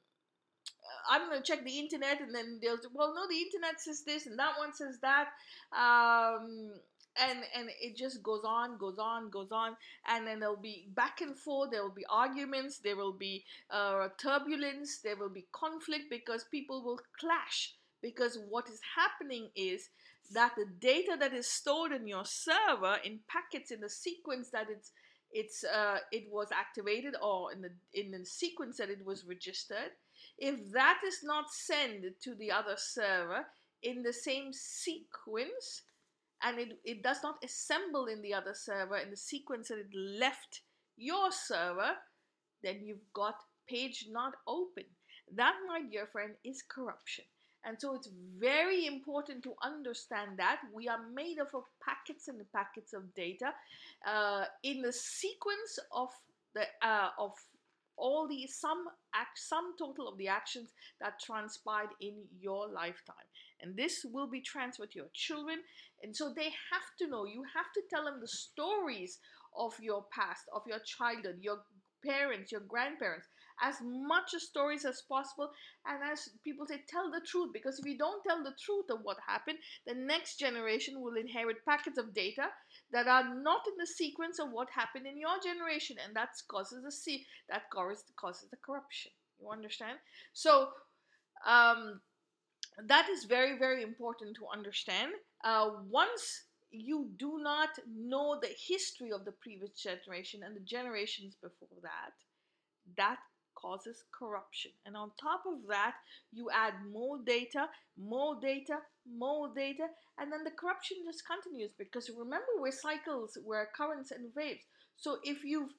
I'm 1.09 1.29
going 1.29 1.43
to 1.43 1.47
check 1.47 1.65
the 1.65 1.79
internet, 1.79 2.21
and 2.21 2.35
then 2.35 2.59
they'll 2.63 2.79
"Well, 2.93 3.15
no, 3.15 3.27
the 3.29 3.41
internet 3.41 3.81
says 3.81 4.03
this, 4.05 4.27
and 4.27 4.39
that 4.39 4.59
one 4.59 4.73
says 4.75 4.99
that." 5.01 5.29
Um, 5.73 6.73
and 7.21 7.41
and 7.57 7.69
it 7.81 7.97
just 7.97 8.23
goes 8.23 8.43
on 8.45 8.79
goes 8.79 8.99
on 8.99 9.31
goes 9.31 9.51
on. 9.51 9.77
And 10.07 10.27
then 10.27 10.41
there'll 10.41 10.57
be 10.57 10.89
back 10.95 11.21
and 11.21 11.37
forth. 11.37 11.71
There 11.71 11.83
will 11.83 11.95
be 11.95 12.07
arguments. 12.09 12.79
There 12.79 12.97
will 12.97 13.13
be 13.13 13.45
uh, 13.71 14.09
turbulence. 14.21 14.99
There 14.99 15.17
will 15.17 15.31
be 15.31 15.47
conflict 15.53 16.05
because 16.11 16.45
people 16.45 16.85
will 16.85 17.01
clash. 17.19 17.75
Because 18.01 18.39
what 18.49 18.69
is 18.69 18.81
happening 18.97 19.49
is 19.57 19.89
that 20.33 20.53
the 20.57 20.67
data 20.81 21.17
that 21.19 21.33
is 21.33 21.47
stored 21.47 21.93
in 21.93 22.07
your 22.07 22.25
server 22.25 22.99
in 23.05 23.21
packets 23.29 23.71
in 23.71 23.81
the 23.81 23.89
sequence 23.89 24.51
that 24.51 24.67
it's 24.71 24.93
it's 25.33 25.65
uh, 25.65 25.99
it 26.13 26.25
was 26.31 26.49
activated 26.53 27.15
or 27.21 27.53
in 27.53 27.61
the 27.61 27.71
in 27.93 28.11
the 28.11 28.25
sequence 28.25 28.77
that 28.79 28.91
it 28.91 29.05
was 29.05 29.25
registered 29.25 29.93
if 30.39 30.73
that 30.73 31.01
is 31.07 31.21
not 31.23 31.51
sent 31.51 32.05
to 32.23 32.35
the 32.35 32.51
other 32.51 32.77
server 32.77 33.45
in 33.83 34.03
the 34.03 34.13
same 34.13 34.53
sequence 34.53 35.83
and 36.43 36.59
it, 36.59 36.79
it 36.85 37.03
does 37.03 37.19
not 37.23 37.37
assemble 37.45 38.07
in 38.07 38.23
the 38.23 38.33
other 38.33 38.55
server 38.55 38.97
in 38.97 39.11
the 39.11 39.17
sequence 39.17 39.69
that 39.69 39.79
it 39.79 39.95
left 39.95 40.61
your 40.97 41.33
server, 41.33 41.93
then 42.63 42.81
you've 42.83 43.13
got 43.13 43.35
page 43.69 44.07
not 44.11 44.35
open. 44.47 44.85
That, 45.35 45.55
my 45.67 45.83
dear 45.91 46.07
friend, 46.07 46.35
is 46.45 46.63
corruption. 46.63 47.25
And 47.65 47.79
so 47.79 47.95
it's 47.95 48.09
very 48.39 48.87
important 48.87 49.43
to 49.43 49.55
understand 49.63 50.39
that 50.39 50.61
we 50.73 50.89
are 50.89 51.01
made 51.13 51.39
up 51.41 51.55
of 51.55 51.65
packets 51.85 52.29
and 52.29 52.41
packets 52.53 52.93
of 52.93 53.13
data 53.15 53.53
uh, 54.07 54.45
in 54.63 54.81
the 54.81 54.93
sequence 54.93 55.79
of 55.93 56.09
the 56.55 56.63
uh, 56.83 57.11
of 57.19 57.33
all 57.99 58.29
the 58.29 58.47
sum 58.47 58.85
act 59.15 59.39
sum 59.39 59.75
total 59.79 60.09
of 60.09 60.19
the 60.19 60.29
actions 60.29 60.71
that 61.01 61.21
transpired 61.21 61.91
in 62.01 62.15
your 62.41 62.69
lifetime. 62.69 63.29
And 63.61 63.77
this 63.77 64.05
will 64.05 64.29
be 64.29 64.41
transferred 64.41 64.93
to 64.93 64.99
your 64.99 65.11
children. 65.13 65.59
And 66.03 66.15
so 66.15 66.33
they 66.33 66.45
have 66.45 66.89
to 67.01 67.09
know 67.09 67.25
you 67.25 67.43
have 67.55 67.73
to 67.75 67.83
tell 67.91 68.05
them 68.05 68.21
the 68.21 68.29
stories 68.29 69.19
of 69.57 69.75
your 69.81 70.05
past 70.13 70.45
of 70.55 70.63
your 70.67 70.79
childhood 70.81 71.39
your 71.41 71.59
parents 72.05 72.53
your 72.53 72.61
grandparents 72.61 73.27
as 73.61 73.75
much 73.83 74.31
stories 74.39 74.85
as 74.85 75.03
possible. 75.09 75.51
And 75.85 75.99
as 76.13 76.29
people 76.45 76.65
say 76.67 76.81
tell 76.89 77.11
the 77.11 77.21
truth 77.27 77.51
because 77.53 77.79
if 77.79 77.87
you 77.87 77.99
don't 77.99 78.23
tell 78.23 78.45
the 78.45 78.55
truth 78.65 78.87
of 78.91 79.01
what 79.03 79.17
happened 79.27 79.59
the 79.87 79.95
next 79.95 80.39
generation 80.39 81.01
will 81.01 81.17
inherit 81.17 81.65
packets 81.65 81.99
of 81.99 82.15
data 82.15 82.49
that 82.93 83.07
are 83.07 83.35
not 83.35 83.61
in 83.67 83.75
the 83.79 83.87
sequence 83.87 84.39
of 84.39 84.51
what 84.51 84.69
happened 84.71 85.07
in 85.07 85.19
your 85.19 85.39
generation 85.43 85.97
and 86.05 86.15
that 86.17 86.31
causes 86.49 86.83
the 86.83 86.93
see 86.93 87.27
that 87.49 87.63
causes 87.71 88.05
causes 88.17 88.49
the 88.51 88.57
corruption 88.65 89.13
you 89.41 89.49
understand 89.51 89.99
so 90.33 90.69
um 91.47 92.01
that 92.87 93.09
is 93.09 93.25
very, 93.25 93.59
very 93.59 93.83
important 93.83 94.37
to 94.37 94.47
understand. 94.53 95.13
Uh, 95.45 95.71
once 95.89 96.45
you 96.71 97.11
do 97.19 97.39
not 97.43 97.71
know 97.89 98.39
the 98.41 98.55
history 98.69 99.11
of 99.11 99.25
the 99.25 99.33
previous 99.33 99.73
generation 99.73 100.43
and 100.45 100.55
the 100.55 100.61
generations 100.61 101.35
before 101.41 101.79
that, 101.83 102.13
that 102.97 103.19
causes 103.55 104.05
corruption. 104.17 104.71
And 104.87 104.97
on 104.97 105.11
top 105.21 105.43
of 105.47 105.67
that, 105.69 105.95
you 106.33 106.49
add 106.55 106.75
more 106.93 107.19
data, 107.27 107.67
more 107.97 108.39
data, 108.41 108.79
more 109.17 109.49
data, 109.55 109.87
and 110.19 110.33
then 110.33 110.45
the 110.45 110.51
corruption 110.51 110.99
just 111.07 111.23
continues 111.27 111.73
because 111.79 112.11
remember, 112.11 112.53
we're 112.59 112.73
cycles, 112.73 113.39
we're 113.45 113.69
currents 113.77 114.11
and 114.11 114.33
waves. 114.35 114.65
So 114.97 115.19
if 115.23 115.45
you've 115.45 115.71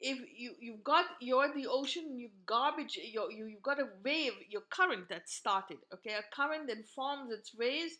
if 0.00 0.18
you 0.36 0.52
you've 0.60 0.84
got 0.84 1.04
you're 1.20 1.52
the 1.54 1.66
ocean 1.66 2.18
you 2.18 2.28
garbage 2.46 2.96
you 2.96 3.26
you 3.30 3.46
you've 3.46 3.62
got 3.62 3.80
a 3.80 3.88
wave 4.04 4.32
your 4.50 4.62
current 4.70 5.08
that 5.08 5.28
started 5.28 5.78
okay? 5.92 6.14
A 6.14 6.34
current 6.34 6.66
then 6.66 6.82
forms 6.82 7.30
its 7.30 7.56
waves 7.56 7.94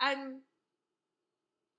and 0.00 0.40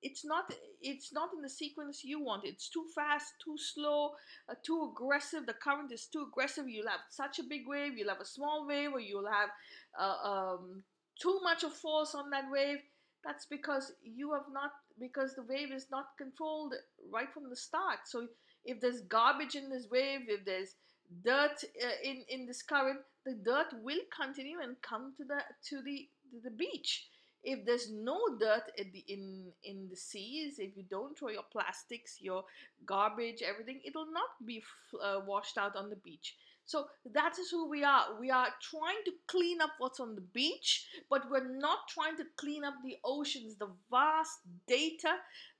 it's 0.01 0.25
not 0.25 0.53
it's 0.81 1.13
not 1.13 1.29
in 1.33 1.41
the 1.41 1.49
sequence 1.49 2.03
you 2.03 2.21
want. 2.21 2.43
It's 2.45 2.69
too 2.69 2.85
fast 2.93 3.33
too 3.43 3.55
slow 3.57 4.11
uh, 4.49 4.55
too 4.65 4.91
aggressive. 4.91 5.45
The 5.45 5.53
current 5.53 5.91
is 5.93 6.07
too 6.11 6.25
aggressive. 6.29 6.67
You'll 6.67 6.89
have 6.89 6.99
such 7.09 7.39
a 7.39 7.43
big 7.43 7.61
wave 7.65 7.97
you'll 7.97 8.09
have 8.09 8.21
a 8.21 8.25
small 8.25 8.67
wave 8.67 8.91
or 8.93 8.99
you'll 8.99 9.31
have 9.31 9.49
uh, 9.97 10.29
um, 10.29 10.83
too 11.19 11.39
much 11.43 11.63
of 11.63 11.73
force 11.73 12.15
on 12.15 12.29
that 12.29 12.45
wave 12.51 12.79
that's 13.23 13.45
because 13.45 13.93
you 14.03 14.33
have 14.33 14.51
not 14.51 14.71
because 14.99 15.33
the 15.33 15.43
wave 15.43 15.71
is 15.71 15.87
not 15.91 16.17
controlled 16.17 16.73
right 17.11 17.31
from 17.33 17.49
the 17.49 17.55
start 17.55 17.99
so 18.05 18.27
if 18.65 18.79
there's 18.79 19.01
garbage 19.01 19.55
in 19.55 19.69
this 19.69 19.87
wave, 19.89 20.21
if 20.27 20.45
there's 20.45 20.75
dirt 21.23 21.63
uh, 21.83 21.87
in 22.03 22.23
in 22.29 22.45
this 22.45 22.61
current, 22.61 22.99
the 23.25 23.33
dirt 23.33 23.67
will 23.81 23.99
continue 24.15 24.59
and 24.61 24.81
come 24.81 25.13
to 25.17 25.23
the 25.23 25.41
to 25.69 25.81
the 25.81 26.07
to 26.31 26.39
the 26.43 26.51
beach. 26.51 27.07
If 27.43 27.65
there's 27.65 27.91
no 27.91 28.19
dirt 28.39 28.71
in 28.77 28.91
the 28.93 29.03
in 29.07 29.51
in 29.63 29.89
the 29.89 29.97
seas, 29.97 30.59
if 30.59 30.77
you 30.77 30.83
don't 30.89 31.17
throw 31.17 31.29
your 31.29 31.45
plastics, 31.51 32.21
your 32.21 32.45
garbage, 32.85 33.41
everything, 33.41 33.81
it'll 33.83 34.11
not 34.11 34.31
be 34.45 34.63
uh, 35.03 35.19
washed 35.25 35.57
out 35.57 35.75
on 35.75 35.89
the 35.89 35.97
beach. 35.97 36.35
So 36.73 36.87
that 37.13 37.37
is 37.37 37.51
who 37.51 37.69
we 37.69 37.83
are. 37.83 38.05
We 38.19 38.31
are 38.31 38.47
trying 38.71 39.03
to 39.05 39.11
clean 39.27 39.61
up 39.61 39.69
what's 39.77 39.99
on 39.99 40.15
the 40.15 40.21
beach, 40.39 40.87
but 41.07 41.29
we're 41.29 41.47
not 41.67 41.87
trying 41.87 42.17
to 42.17 42.25
clean 42.35 42.63
up 42.63 42.73
the 42.83 42.97
oceans, 43.05 43.57
the 43.57 43.69
vast 43.91 44.39
data 44.67 45.13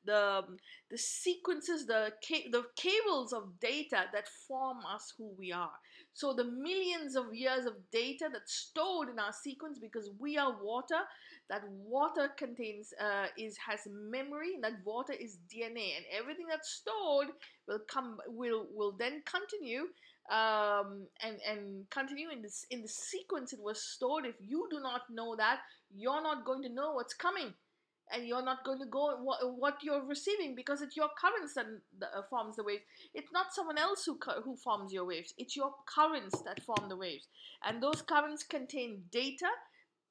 the 0.05 0.43
the 0.89 0.98
sequences, 0.98 1.86
the 1.86 2.12
ca- 2.27 2.50
the 2.51 2.63
cables 2.75 3.32
of 3.34 3.60
data 3.60 4.05
that 4.13 4.27
form 4.48 4.79
us 4.86 5.13
who 5.17 5.34
we 5.38 5.51
are. 5.51 5.72
So 6.13 6.34
the 6.34 6.43
millions 6.43 7.15
of 7.15 7.34
years 7.34 7.65
of 7.65 7.75
data 7.91 8.29
that's 8.32 8.53
stored 8.53 9.10
in 9.10 9.17
our 9.20 9.34
sequence 9.34 9.79
because 9.79 10.10
we 10.20 10.38
are 10.38 10.55
water. 10.62 11.00
That 11.50 11.63
water 11.70 12.29
contains 12.38 12.93
uh, 13.00 13.27
is 13.38 13.58
has 13.58 13.82
memory. 13.89 14.55
And 14.55 14.63
that 14.63 14.84
water 14.86 15.13
is 15.13 15.38
DNA, 15.50 15.96
and 15.98 16.05
everything 16.12 16.48
that's 16.50 16.70
stored 16.70 17.29
will 17.67 17.79
come 17.88 18.17
will 18.27 18.67
will 18.74 18.91
then 18.91 19.24
continue 19.25 19.88
um, 20.30 21.08
and 21.22 21.38
and 21.48 21.89
continue 21.89 22.30
in 22.30 22.42
this 22.42 22.65
in 22.70 22.82
the 22.82 22.88
sequence 22.88 23.53
it 23.53 23.60
was 23.62 23.82
stored. 23.82 24.25
If 24.25 24.36
you 24.39 24.68
do 24.72 24.80
not 24.80 25.01
know 25.10 25.36
that, 25.36 25.60
you're 25.94 26.22
not 26.22 26.46
going 26.46 26.63
to 26.63 26.70
know 26.70 26.94
what's 26.94 27.13
coming 27.13 27.53
and 28.12 28.27
you're 28.27 28.44
not 28.44 28.63
going 28.63 28.80
to 28.80 28.86
go 28.86 29.18
what, 29.22 29.58
what 29.58 29.77
you're 29.82 30.06
receiving 30.06 30.56
because 30.56 30.82
it's 30.82 30.96
your 30.96 31.10
currents 31.20 31.53
that 31.53 31.65
uh, 32.01 32.22
forms 32.30 32.56
the 32.56 32.63
waves. 32.63 32.84
It's 33.13 33.32
not 33.32 33.53
someone 33.53 33.77
else 33.77 34.06
who 34.06 34.18
who 34.44 34.56
forms 34.56 34.94
your 34.94 35.06
waves. 35.06 35.34
It's 35.38 35.56
your 35.56 35.74
currents 35.86 36.42
that 36.42 36.63
form 36.63 36.89
the 36.89 36.98
waves, 36.98 37.27
and 37.65 37.82
those 37.82 38.01
currents 38.01 38.44
contain 38.44 39.03
data, 39.12 39.50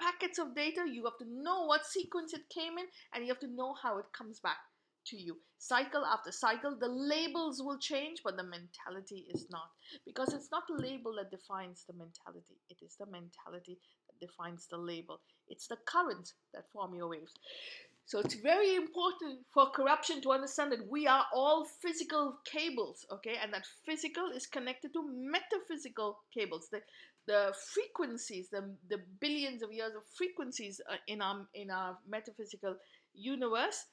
packets 0.00 0.38
of 0.38 0.54
data. 0.54 0.84
You 0.90 1.04
have 1.04 1.18
to 1.18 1.42
know 1.42 1.64
what 1.66 1.86
sequence 1.86 2.32
it 2.32 2.48
came 2.48 2.78
in, 2.78 2.86
and 3.14 3.24
you 3.24 3.28
have 3.28 3.40
to 3.40 3.48
know 3.48 3.74
how 3.82 3.98
it 3.98 4.06
comes 4.12 4.40
back 4.40 4.58
to 5.06 5.16
you. 5.16 5.36
Cycle 5.58 6.04
after 6.04 6.32
cycle, 6.32 6.76
the 6.78 6.88
labels 6.88 7.62
will 7.62 7.78
change, 7.78 8.20
but 8.24 8.36
the 8.36 8.42
mentality 8.42 9.26
is 9.32 9.46
not. 9.50 9.70
Because 10.04 10.32
it's 10.32 10.50
not 10.50 10.64
the 10.68 10.82
label 10.82 11.14
that 11.16 11.30
defines 11.30 11.84
the 11.86 11.92
mentality, 11.92 12.58
it 12.68 12.78
is 12.84 12.96
the 12.98 13.06
mentality 13.06 13.78
that 14.08 14.26
defines 14.26 14.66
the 14.70 14.78
label. 14.78 15.20
It's 15.48 15.68
the 15.68 15.78
currents 15.86 16.34
that 16.52 16.70
form 16.72 16.94
your 16.94 17.08
waves. 17.08 17.32
So 18.06 18.18
it's 18.18 18.34
very 18.34 18.74
important 18.74 19.40
for 19.54 19.70
corruption 19.70 20.20
to 20.22 20.32
understand 20.32 20.72
that 20.72 20.90
we 20.90 21.06
are 21.06 21.24
all 21.32 21.64
physical 21.64 22.38
cables, 22.44 23.06
okay? 23.12 23.36
And 23.40 23.54
that 23.54 23.64
physical 23.86 24.30
is 24.34 24.46
connected 24.46 24.92
to 24.94 25.08
metaphysical 25.08 26.18
cables. 26.34 26.68
The, 26.70 26.80
the 27.26 27.54
frequencies, 27.72 28.48
the, 28.50 28.74
the 28.90 28.98
billions 29.20 29.62
of 29.62 29.72
years 29.72 29.92
of 29.96 30.02
frequencies 30.16 30.80
uh, 30.90 30.96
in 31.06 31.22
our 31.22 31.46
in 31.54 31.70
our 31.70 31.96
metaphysical 32.08 32.74
universe 33.14 33.86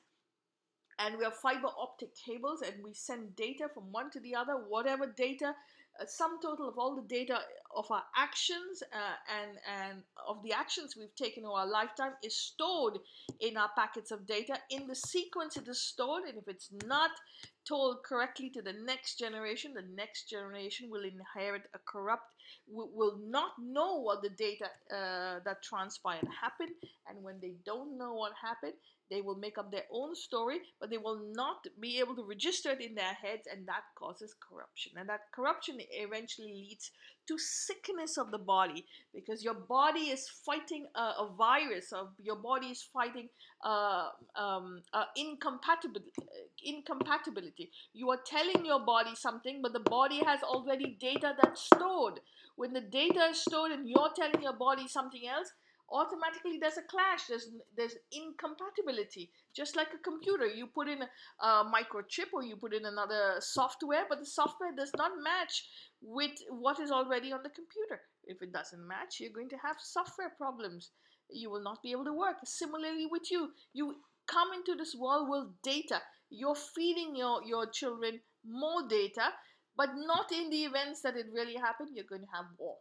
and 0.99 1.17
we 1.17 1.23
have 1.23 1.35
fiber 1.35 1.69
optic 1.79 2.09
cables 2.15 2.61
and 2.61 2.83
we 2.83 2.93
send 2.93 3.35
data 3.35 3.67
from 3.73 3.83
one 3.91 4.11
to 4.11 4.19
the 4.19 4.35
other 4.35 4.53
whatever 4.53 5.07
data 5.07 5.53
a 5.99 6.07
sum 6.07 6.39
total 6.41 6.67
of 6.69 6.77
all 6.77 6.95
the 6.95 7.01
data 7.01 7.39
of 7.75 7.89
our 7.91 8.03
actions 8.15 8.81
uh, 8.93 9.15
and 9.41 9.57
and 9.77 10.03
of 10.27 10.41
the 10.43 10.53
actions 10.53 10.95
we've 10.97 11.15
taken 11.15 11.43
in 11.43 11.49
our 11.49 11.67
lifetime 11.67 12.13
is 12.23 12.35
stored 12.35 12.99
in 13.39 13.57
our 13.57 13.69
packets 13.75 14.11
of 14.11 14.25
data. 14.25 14.57
In 14.69 14.87
the 14.87 14.95
sequence 14.95 15.57
it 15.57 15.67
is 15.67 15.81
stored 15.81 16.23
and 16.23 16.37
if 16.37 16.47
it's 16.47 16.69
not 16.85 17.11
told 17.69 18.03
correctly 18.03 18.49
to 18.49 18.61
the 18.63 18.73
next 18.73 19.19
generation 19.19 19.73
the 19.73 19.95
next 19.95 20.27
generation 20.29 20.89
will 20.89 21.03
inherit 21.03 21.61
a 21.75 21.79
corrupt 21.87 22.33
will, 22.67 23.19
not 23.27 23.51
know 23.59 24.01
what 24.01 24.23
the 24.23 24.29
data 24.29 24.65
uh, 24.91 25.39
that 25.45 25.61
transpired 25.61 26.27
happened 26.41 26.73
and 27.07 27.23
when 27.23 27.35
they 27.39 27.53
don't 27.63 27.97
know 27.97 28.13
what 28.13 28.33
happened 28.41 28.73
they 29.09 29.21
will 29.21 29.35
make 29.35 29.57
up 29.57 29.71
their 29.71 29.85
own 29.91 30.15
story, 30.15 30.59
but 30.79 30.89
they 30.89 30.97
will 30.97 31.19
not 31.33 31.65
be 31.79 31.99
able 31.99 32.15
to 32.15 32.23
register 32.23 32.71
it 32.71 32.81
in 32.81 32.93
their 32.93 33.13
heads, 33.13 33.47
and 33.51 33.67
that 33.67 33.83
causes 33.95 34.35
corruption. 34.39 34.93
And 34.97 35.09
that 35.09 35.31
corruption 35.33 35.77
eventually 35.91 36.53
leads 36.53 36.91
to 37.27 37.37
sickness 37.37 38.17
of 38.17 38.31
the 38.31 38.37
body 38.37 38.85
because 39.13 39.43
your 39.43 39.55
body 39.55 40.09
is 40.09 40.29
fighting 40.29 40.87
a, 40.95 40.99
a 40.99 41.29
virus 41.37 41.91
or 41.91 42.09
your 42.21 42.35
body 42.35 42.67
is 42.67 42.81
fighting 42.93 43.29
uh, 43.63 44.09
um, 44.35 44.81
uh, 44.93 45.05
incompatibility 45.15 46.11
incompatibility 46.63 47.58
you 47.93 48.09
are 48.09 48.19
telling 48.25 48.65
your 48.65 48.85
body 48.85 49.15
something 49.15 49.61
but 49.61 49.73
the 49.73 49.79
body 49.79 50.23
has 50.23 50.41
already 50.43 50.97
data 50.99 51.33
that's 51.41 51.63
stored. 51.63 52.19
When 52.55 52.73
the 52.73 52.81
data 52.81 53.29
is 53.31 53.41
stored 53.41 53.71
and 53.71 53.87
you're 53.87 54.11
telling 54.15 54.41
your 54.41 54.57
body 54.57 54.87
something 54.87 55.27
else 55.27 55.51
automatically 55.91 56.57
there's 56.59 56.77
a 56.77 56.83
clash 56.83 57.25
there's 57.27 57.49
there's 57.75 57.95
incompatibility. 58.11 59.31
Just 59.55 59.75
like 59.75 59.89
a 59.93 60.03
computer 60.03 60.47
you 60.47 60.67
put 60.67 60.87
in 60.87 61.01
a, 61.01 61.45
a, 61.45 61.65
microchip 61.65 62.31
or 62.33 62.43
you 62.43 62.55
put 62.55 62.73
in 62.73 62.85
another 62.85 63.35
software 63.39 64.05
but 64.07 64.19
the 64.19 64.25
software 64.25 64.71
does 64.75 64.91
not 64.97 65.11
match 65.23 65.67
with 66.01 66.31
what 66.49 66.79
is 66.79 66.91
already 66.91 67.31
on 67.31 67.43
the 67.43 67.49
computer. 67.49 68.01
If 68.25 68.41
it 68.41 68.53
doesn't 68.53 68.87
match 68.87 69.19
you're 69.19 69.33
going 69.33 69.49
to 69.49 69.57
have 69.57 69.77
software 69.79 70.33
problems. 70.37 70.91
You 71.31 71.51
will 71.51 71.63
not 71.63 71.83
be 71.83 71.91
able 71.91 72.05
to 72.05 72.13
work. 72.13 72.37
Similarly 72.43 73.07
with 73.09 73.31
you 73.31 73.49
you 73.73 73.95
come 74.27 74.49
into 74.53 74.75
this 74.75 74.95
world 74.95 75.27
with 75.29 75.47
data 75.63 76.01
you're 76.29 76.55
feeding 76.55 77.15
your 77.15 77.43
your 77.43 77.65
children 77.67 78.19
more 78.45 78.87
data 78.87 79.29
but 79.75 79.89
not 79.95 80.31
in 80.31 80.49
the 80.49 80.63
events 80.63 81.01
that 81.01 81.15
it 81.15 81.25
really 81.33 81.55
happened 81.55 81.89
you're 81.93 82.05
going 82.05 82.21
to 82.21 82.35
have 82.35 82.45
war 82.57 82.77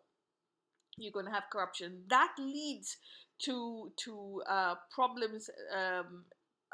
you're 0.99 1.13
going 1.13 1.27
to 1.27 1.33
have 1.33 1.45
corruption. 1.51 2.03
That 2.09 2.33
leads 2.39 2.97
to 3.45 3.93
to 4.05 4.43
uh, 4.49 4.75
problems, 4.93 5.49
um, 5.75 6.25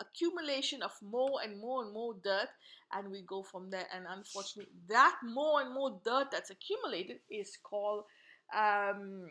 accumulation 0.01 0.83
of 0.83 0.93
more 1.03 1.41
and 1.43 1.61
more 1.61 1.85
and 1.85 1.93
more 1.93 2.15
dirt, 2.25 2.49
and 2.93 3.11
we 3.11 3.23
go 3.23 3.43
from 3.43 3.71
there. 3.71 3.87
And 3.95 4.07
unfortunately, 4.09 4.73
that 4.89 5.17
more 5.23 5.61
and 5.61 5.75
more 5.75 6.01
dirt 6.05 6.29
that's 6.33 6.51
accumulated 6.51 7.19
is 7.31 7.57
called 7.63 8.05
um, 8.57 9.29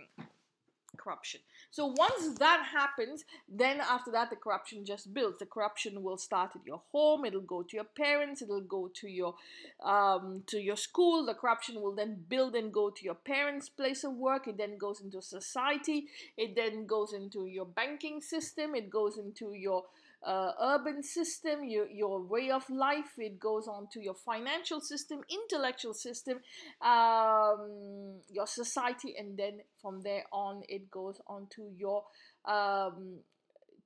corruption. 0.97 1.41
So 1.71 1.87
once 1.87 2.37
that 2.39 2.65
happens, 2.71 3.23
then 3.47 3.81
after 3.81 4.11
that 4.11 4.29
the 4.29 4.35
corruption 4.35 4.85
just 4.85 5.13
builds. 5.13 5.39
The 5.39 5.45
corruption 5.45 6.03
will 6.03 6.17
start 6.17 6.51
at 6.55 6.65
your 6.65 6.81
home. 6.91 7.25
It'll 7.25 7.41
go 7.41 7.63
to 7.63 7.75
your 7.75 7.85
parents. 7.85 8.41
It'll 8.41 8.61
go 8.61 8.91
to 8.93 9.07
your 9.07 9.35
um, 9.83 10.43
to 10.47 10.59
your 10.59 10.77
school. 10.77 11.25
The 11.25 11.33
corruption 11.33 11.81
will 11.81 11.95
then 11.95 12.23
build 12.27 12.55
and 12.55 12.71
go 12.71 12.89
to 12.89 13.03
your 13.03 13.15
parents' 13.15 13.69
place 13.69 14.03
of 14.03 14.13
work. 14.13 14.47
It 14.47 14.57
then 14.57 14.77
goes 14.77 15.01
into 15.01 15.21
society. 15.21 16.07
It 16.37 16.55
then 16.55 16.85
goes 16.85 17.13
into 17.13 17.45
your 17.47 17.65
banking 17.65 18.21
system. 18.21 18.75
It 18.75 18.89
goes 18.89 19.17
into 19.17 19.53
your 19.53 19.83
uh, 20.25 20.51
urban 20.61 21.03
system, 21.03 21.63
your, 21.63 21.87
your 21.87 22.21
way 22.23 22.49
of 22.51 22.69
life, 22.69 23.17
it 23.17 23.39
goes 23.39 23.67
on 23.67 23.87
to 23.91 24.01
your 24.01 24.15
financial 24.15 24.79
system, 24.79 25.21
intellectual 25.29 25.93
system, 25.93 26.39
um, 26.81 28.21
your 28.31 28.47
society, 28.47 29.15
and 29.17 29.37
then 29.37 29.59
from 29.81 30.01
there 30.01 30.23
on, 30.31 30.63
it 30.69 30.89
goes 30.89 31.19
on 31.27 31.47
to 31.55 31.69
your 31.77 32.03
um, 32.45 33.19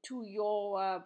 to 0.04 0.24
your 0.26 0.82
uh, 0.82 1.00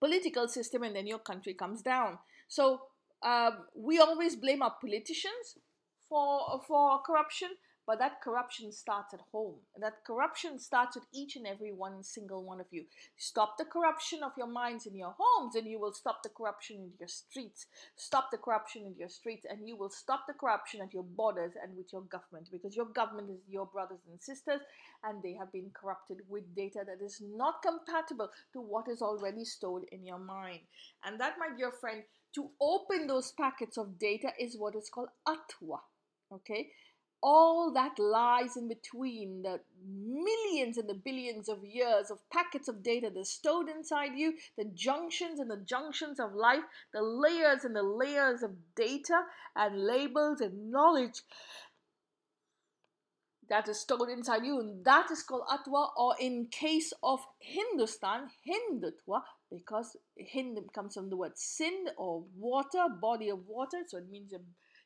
political 0.00 0.48
system, 0.48 0.82
and 0.82 0.96
then 0.96 1.06
your 1.06 1.18
country 1.18 1.54
comes 1.54 1.82
down. 1.82 2.18
So 2.48 2.80
um, 3.22 3.66
we 3.76 3.98
always 3.98 4.36
blame 4.36 4.62
our 4.62 4.74
politicians 4.80 5.58
for 6.08 6.62
for 6.66 7.00
corruption, 7.02 7.48
but 7.88 7.98
that 7.98 8.20
corruption 8.20 8.70
starts 8.70 9.14
at 9.14 9.20
home. 9.32 9.54
And 9.74 9.82
that 9.82 10.04
corruption 10.06 10.58
starts 10.58 10.94
with 10.94 11.06
each 11.10 11.36
and 11.36 11.46
every 11.46 11.72
one 11.72 12.02
single 12.02 12.44
one 12.44 12.60
of 12.60 12.66
you. 12.70 12.84
Stop 13.16 13.56
the 13.56 13.64
corruption 13.64 14.22
of 14.22 14.32
your 14.36 14.46
minds 14.46 14.84
in 14.84 14.94
your 14.94 15.14
homes, 15.18 15.54
and 15.54 15.66
you 15.66 15.80
will 15.80 15.94
stop 15.94 16.22
the 16.22 16.28
corruption 16.28 16.76
in 16.76 16.90
your 17.00 17.08
streets. 17.08 17.64
Stop 17.96 18.30
the 18.30 18.36
corruption 18.36 18.82
in 18.84 18.94
your 18.98 19.08
streets, 19.08 19.46
and 19.48 19.66
you 19.66 19.74
will 19.74 19.88
stop 19.88 20.26
the 20.28 20.34
corruption 20.34 20.82
at 20.82 20.92
your 20.92 21.02
borders 21.02 21.52
and 21.62 21.74
with 21.78 21.90
your 21.90 22.02
government. 22.02 22.50
Because 22.52 22.76
your 22.76 22.84
government 22.84 23.30
is 23.30 23.40
your 23.48 23.64
brothers 23.64 24.00
and 24.10 24.20
sisters, 24.20 24.60
and 25.02 25.22
they 25.22 25.32
have 25.32 25.50
been 25.50 25.70
corrupted 25.72 26.18
with 26.28 26.54
data 26.54 26.80
that 26.84 27.02
is 27.02 27.22
not 27.34 27.62
compatible 27.62 28.28
to 28.52 28.60
what 28.60 28.86
is 28.88 29.00
already 29.00 29.46
stored 29.46 29.84
in 29.92 30.04
your 30.04 30.18
mind. 30.18 30.60
And 31.06 31.18
that, 31.20 31.36
my 31.38 31.56
dear 31.56 31.72
friend, 31.72 32.02
to 32.34 32.50
open 32.60 33.06
those 33.06 33.32
packets 33.32 33.78
of 33.78 33.98
data 33.98 34.28
is 34.38 34.58
what 34.58 34.76
is 34.76 34.90
called 34.90 35.08
atwa. 35.26 35.78
Okay? 36.30 36.68
All 37.22 37.72
that 37.72 37.98
lies 37.98 38.56
in 38.56 38.68
between 38.68 39.42
the 39.42 39.60
millions 39.86 40.78
and 40.78 40.88
the 40.88 40.94
billions 40.94 41.48
of 41.48 41.64
years 41.64 42.10
of 42.10 42.18
packets 42.30 42.68
of 42.68 42.82
data 42.82 43.10
that's 43.14 43.30
stored 43.30 43.68
inside 43.68 44.12
you, 44.16 44.34
the 44.56 44.64
junctions 44.64 45.40
and 45.40 45.50
the 45.50 45.62
junctions 45.64 46.20
of 46.20 46.34
life, 46.34 46.62
the 46.92 47.02
layers 47.02 47.64
and 47.64 47.74
the 47.74 47.82
layers 47.82 48.42
of 48.42 48.52
data 48.76 49.22
and 49.56 49.84
labels 49.84 50.40
and 50.40 50.70
knowledge 50.70 51.22
that 53.48 53.68
is 53.68 53.80
stored 53.80 54.10
inside 54.10 54.44
you, 54.44 54.60
and 54.60 54.84
that 54.84 55.10
is 55.10 55.22
called 55.22 55.44
Atwa, 55.50 55.88
or 55.96 56.14
in 56.20 56.46
case 56.50 56.92
of 57.02 57.20
Hindustan, 57.38 58.28
Hindutva, 58.46 59.22
because 59.50 59.96
Hind 60.32 60.58
comes 60.74 60.94
from 60.94 61.08
the 61.08 61.16
word 61.16 61.32
Sind 61.36 61.90
or 61.96 62.24
water, 62.36 62.84
body 63.00 63.30
of 63.30 63.46
water, 63.46 63.78
so 63.86 63.98
it 63.98 64.10
means 64.10 64.32
a 64.34 64.40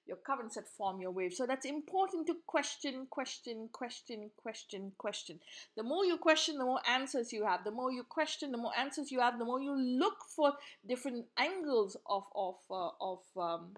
your 0.06 0.18
currents 0.26 0.56
that 0.56 0.68
form 0.68 1.00
your 1.00 1.10
waves. 1.10 1.36
So 1.36 1.46
that's 1.46 1.66
important 1.66 2.26
to 2.26 2.34
question, 2.46 3.06
question, 3.10 3.68
question, 3.72 4.30
question, 4.36 4.92
question. 4.98 5.38
The 5.76 5.82
more 5.82 6.04
you 6.04 6.18
question, 6.18 6.58
the 6.58 6.64
more 6.64 6.80
answers 6.88 7.32
you 7.32 7.44
have. 7.44 7.64
The 7.64 7.70
more 7.70 7.92
you 7.92 8.04
question, 8.04 8.52
the 8.52 8.58
more 8.58 8.72
answers 8.76 9.10
you 9.10 9.20
have. 9.20 9.38
The 9.38 9.44
more 9.44 9.60
you 9.60 9.74
look 9.76 10.16
for 10.36 10.52
different 10.86 11.26
angles 11.36 11.96
of 12.06 12.24
of 12.34 12.56
uh, 12.70 12.90
of 13.00 13.20
um, 13.36 13.74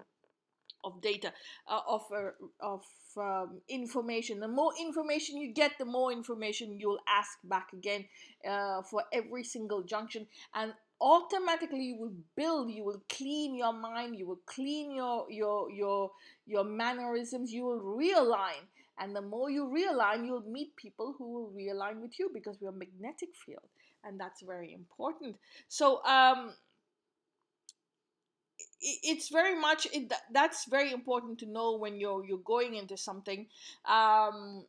of 0.84 1.00
data, 1.00 1.32
uh, 1.68 1.80
of 1.88 2.02
uh, 2.12 2.30
of 2.60 2.84
um, 3.16 3.60
information. 3.68 4.40
The 4.40 4.48
more 4.48 4.72
information 4.78 5.38
you 5.38 5.52
get, 5.52 5.72
the 5.78 5.84
more 5.84 6.12
information 6.12 6.78
you'll 6.78 7.00
ask 7.08 7.38
back 7.44 7.72
again 7.72 8.04
uh, 8.48 8.82
for 8.82 9.04
every 9.12 9.44
single 9.44 9.82
junction. 9.82 10.26
And 10.54 10.74
automatically 11.04 11.84
you 11.84 11.96
will 11.96 12.14
build 12.34 12.70
you 12.70 12.82
will 12.82 13.02
clean 13.10 13.54
your 13.54 13.74
mind 13.74 14.16
you 14.18 14.26
will 14.26 14.40
clean 14.46 14.90
your 14.90 15.26
your 15.30 15.70
your 15.70 16.10
your 16.46 16.64
mannerisms 16.64 17.52
you 17.52 17.64
will 17.64 17.80
realign. 17.80 18.64
And 18.98 19.14
the 19.14 19.20
more 19.20 19.50
you 19.50 19.66
realign 19.66 20.24
you'll 20.24 20.48
meet 20.48 20.74
people 20.76 21.14
who 21.18 21.30
will 21.30 21.50
realign 21.50 22.00
with 22.00 22.18
you 22.18 22.30
because 22.32 22.56
we're 22.60 22.72
magnetic 22.72 23.30
field 23.44 23.68
and 24.02 24.18
that's 24.18 24.40
very 24.40 24.72
important. 24.72 25.36
So 25.68 26.02
um 26.04 26.54
it's 28.80 29.28
very 29.28 29.58
much 29.58 29.86
it, 29.92 30.12
that's 30.32 30.66
very 30.66 30.92
important 30.92 31.38
to 31.40 31.46
know 31.46 31.76
when 31.76 31.98
you're 31.98 32.24
you're 32.24 32.38
going 32.38 32.76
into 32.76 32.96
something. 32.96 33.46
Um 33.84 34.64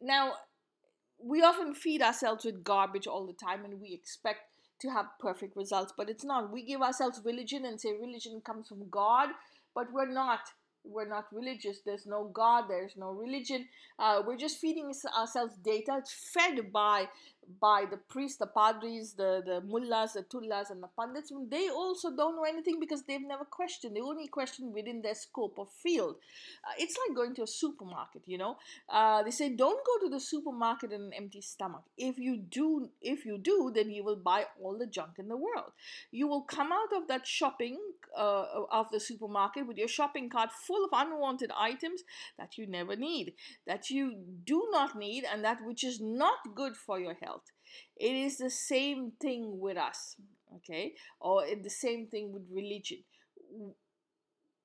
now 0.00 0.32
we 1.22 1.42
often 1.42 1.74
feed 1.74 2.00
ourselves 2.00 2.44
with 2.44 2.64
garbage 2.64 3.06
all 3.06 3.26
the 3.26 3.32
time 3.34 3.64
and 3.64 3.80
we 3.80 3.92
expect 3.92 4.40
to 4.80 4.88
have 4.90 5.06
perfect 5.20 5.56
results, 5.56 5.92
but 5.96 6.08
it's 6.08 6.24
not. 6.24 6.52
We 6.52 6.62
give 6.64 6.82
ourselves 6.82 7.20
religion 7.24 7.64
and 7.64 7.80
say 7.80 7.92
religion 8.00 8.40
comes 8.44 8.68
from 8.68 8.88
God, 8.90 9.30
but 9.74 9.92
we're 9.92 10.12
not 10.12 10.40
we're 10.84 11.08
not 11.08 11.26
religious. 11.32 11.80
There's 11.84 12.06
no 12.06 12.30
God. 12.32 12.64
There's 12.68 12.96
no 12.96 13.10
religion. 13.10 13.66
Uh, 13.98 14.22
we're 14.26 14.36
just 14.36 14.58
feeding 14.58 14.92
ourselves 15.16 15.54
data. 15.62 15.96
It's 15.98 16.12
fed 16.12 16.72
by 16.72 17.08
by 17.60 17.84
the 17.90 17.96
priests, 17.96 18.38
the 18.38 18.46
padris, 18.46 19.16
the, 19.16 19.42
the 19.44 19.60
mullahs, 19.66 20.12
the 20.12 20.22
tullahs, 20.22 20.70
and 20.70 20.82
the 20.82 20.88
pandits. 20.98 21.32
They 21.50 21.68
also 21.68 22.14
don't 22.14 22.36
know 22.36 22.44
anything 22.44 22.78
because 22.80 23.02
they've 23.02 23.26
never 23.26 23.44
questioned. 23.44 23.96
They 23.96 24.00
only 24.00 24.28
question 24.28 24.72
within 24.72 25.02
their 25.02 25.14
scope 25.14 25.58
of 25.58 25.68
field. 25.70 26.16
Uh, 26.64 26.74
it's 26.78 26.96
like 27.06 27.16
going 27.16 27.34
to 27.36 27.42
a 27.42 27.46
supermarket, 27.46 28.22
you 28.26 28.38
know. 28.38 28.56
Uh, 28.88 29.22
they 29.22 29.30
say 29.30 29.48
don't 29.50 29.84
go 29.84 30.06
to 30.06 30.10
the 30.10 30.20
supermarket 30.20 30.92
in 30.92 31.02
an 31.02 31.12
empty 31.14 31.40
stomach. 31.40 31.82
If 31.96 32.18
you 32.18 32.36
do, 32.36 32.90
if 33.00 33.24
you 33.24 33.38
do, 33.38 33.72
then 33.74 33.90
you 33.90 34.04
will 34.04 34.16
buy 34.16 34.46
all 34.62 34.76
the 34.78 34.86
junk 34.86 35.18
in 35.18 35.28
the 35.28 35.36
world. 35.36 35.72
You 36.10 36.28
will 36.28 36.42
come 36.42 36.72
out 36.72 36.92
of 36.96 37.08
that 37.08 37.26
shopping 37.26 37.78
uh, 38.16 38.44
of 38.70 38.90
the 38.90 39.00
supermarket 39.00 39.66
with 39.66 39.76
your 39.76 39.88
shopping 39.88 40.28
cart 40.28 40.50
full 40.52 40.84
of 40.84 40.90
unwanted 40.92 41.50
items 41.56 42.02
that 42.38 42.58
you 42.58 42.66
never 42.66 42.96
need, 42.96 43.34
that 43.66 43.90
you 43.90 44.16
do 44.44 44.68
not 44.70 44.98
need, 44.98 45.24
and 45.30 45.44
that 45.44 45.64
which 45.64 45.84
is 45.84 46.00
not 46.00 46.38
good 46.54 46.76
for 46.76 46.98
your 46.98 47.14
health. 47.14 47.37
It 47.96 48.14
is 48.14 48.38
the 48.38 48.50
same 48.50 49.12
thing 49.20 49.58
with 49.60 49.76
us, 49.76 50.16
okay? 50.56 50.94
Or 51.20 51.44
the 51.46 51.70
same 51.70 52.06
thing 52.06 52.32
with 52.32 52.42
religion. 52.50 52.98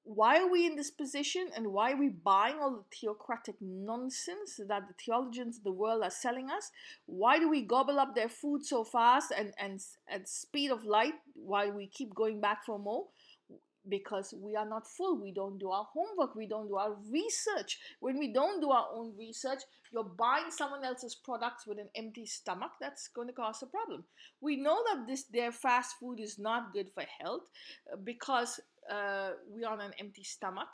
Why 0.06 0.39
are 0.39 0.50
we 0.50 0.66
in 0.66 0.76
this 0.76 0.92
position 0.92 1.48
and 1.56 1.68
why 1.68 1.94
are 1.94 1.98
we 1.98 2.10
buying 2.10 2.60
all 2.60 2.72
the 2.72 2.96
theocratic 2.96 3.56
nonsense 3.62 4.60
that 4.68 4.88
the 4.88 4.94
theologians 5.02 5.58
of 5.58 5.63
the 5.63 5.72
world 5.72 6.04
are 6.04 6.10
selling 6.10 6.50
us? 6.50 6.72
Why 7.06 7.39
do 7.39 7.50
we 7.50 7.62
gobble 7.62 8.00
up 8.00 8.13
their 8.13 8.28
food 8.28 8.66
so 8.66 8.84
fast 8.84 9.32
and, 9.36 9.54
and 9.58 9.80
at 10.10 10.28
speed 10.28 10.72
of 10.72 10.84
light 10.84 11.13
while 11.36 11.72
we 11.72 11.88
keep 11.88 12.13
going 12.13 12.42
back 12.42 12.66
for 12.66 12.78
more? 12.78 13.08
Because 13.89 14.34
we 14.38 14.56
are 14.56 14.67
not 14.67 14.88
full. 14.88 15.22
We 15.22 15.32
don't 15.34 15.58
do 15.58 15.72
our 15.72 15.88
homework. 15.93 16.36
We 16.36 16.48
don't 16.48 16.67
do 16.67 16.76
our 16.76 16.96
research. 17.10 17.80
When 18.00 18.17
we 18.17 18.32
don't 18.32 18.62
do 18.62 18.72
our 18.72 18.88
own 18.93 19.13
research, 19.17 19.62
you're 19.91 20.04
buying 20.04 20.50
someone 20.50 20.84
else's 20.84 21.15
products 21.15 21.67
with 21.67 21.80
an 21.80 21.89
empty 21.96 22.26
stomach. 22.26 22.72
That's 22.80 23.08
going 23.10 23.28
to 23.28 23.34
cause 23.34 23.62
a 23.62 23.67
problem. 23.67 24.06
We 24.41 24.56
know 24.56 24.84
that 24.91 25.08
this 25.08 25.24
their 25.24 25.52
fast 25.52 25.96
food 26.00 26.19
is 26.19 26.39
not 26.39 26.74
good 26.74 26.89
for 26.89 27.04
health 27.19 27.50
uh, 27.91 27.98
because 27.98 28.60
uh, 28.89 29.32
we 29.50 29.63
are 29.63 29.74
on 29.74 29.82
an 29.82 29.93
empty 30.00 30.24
stomach. 30.24 30.69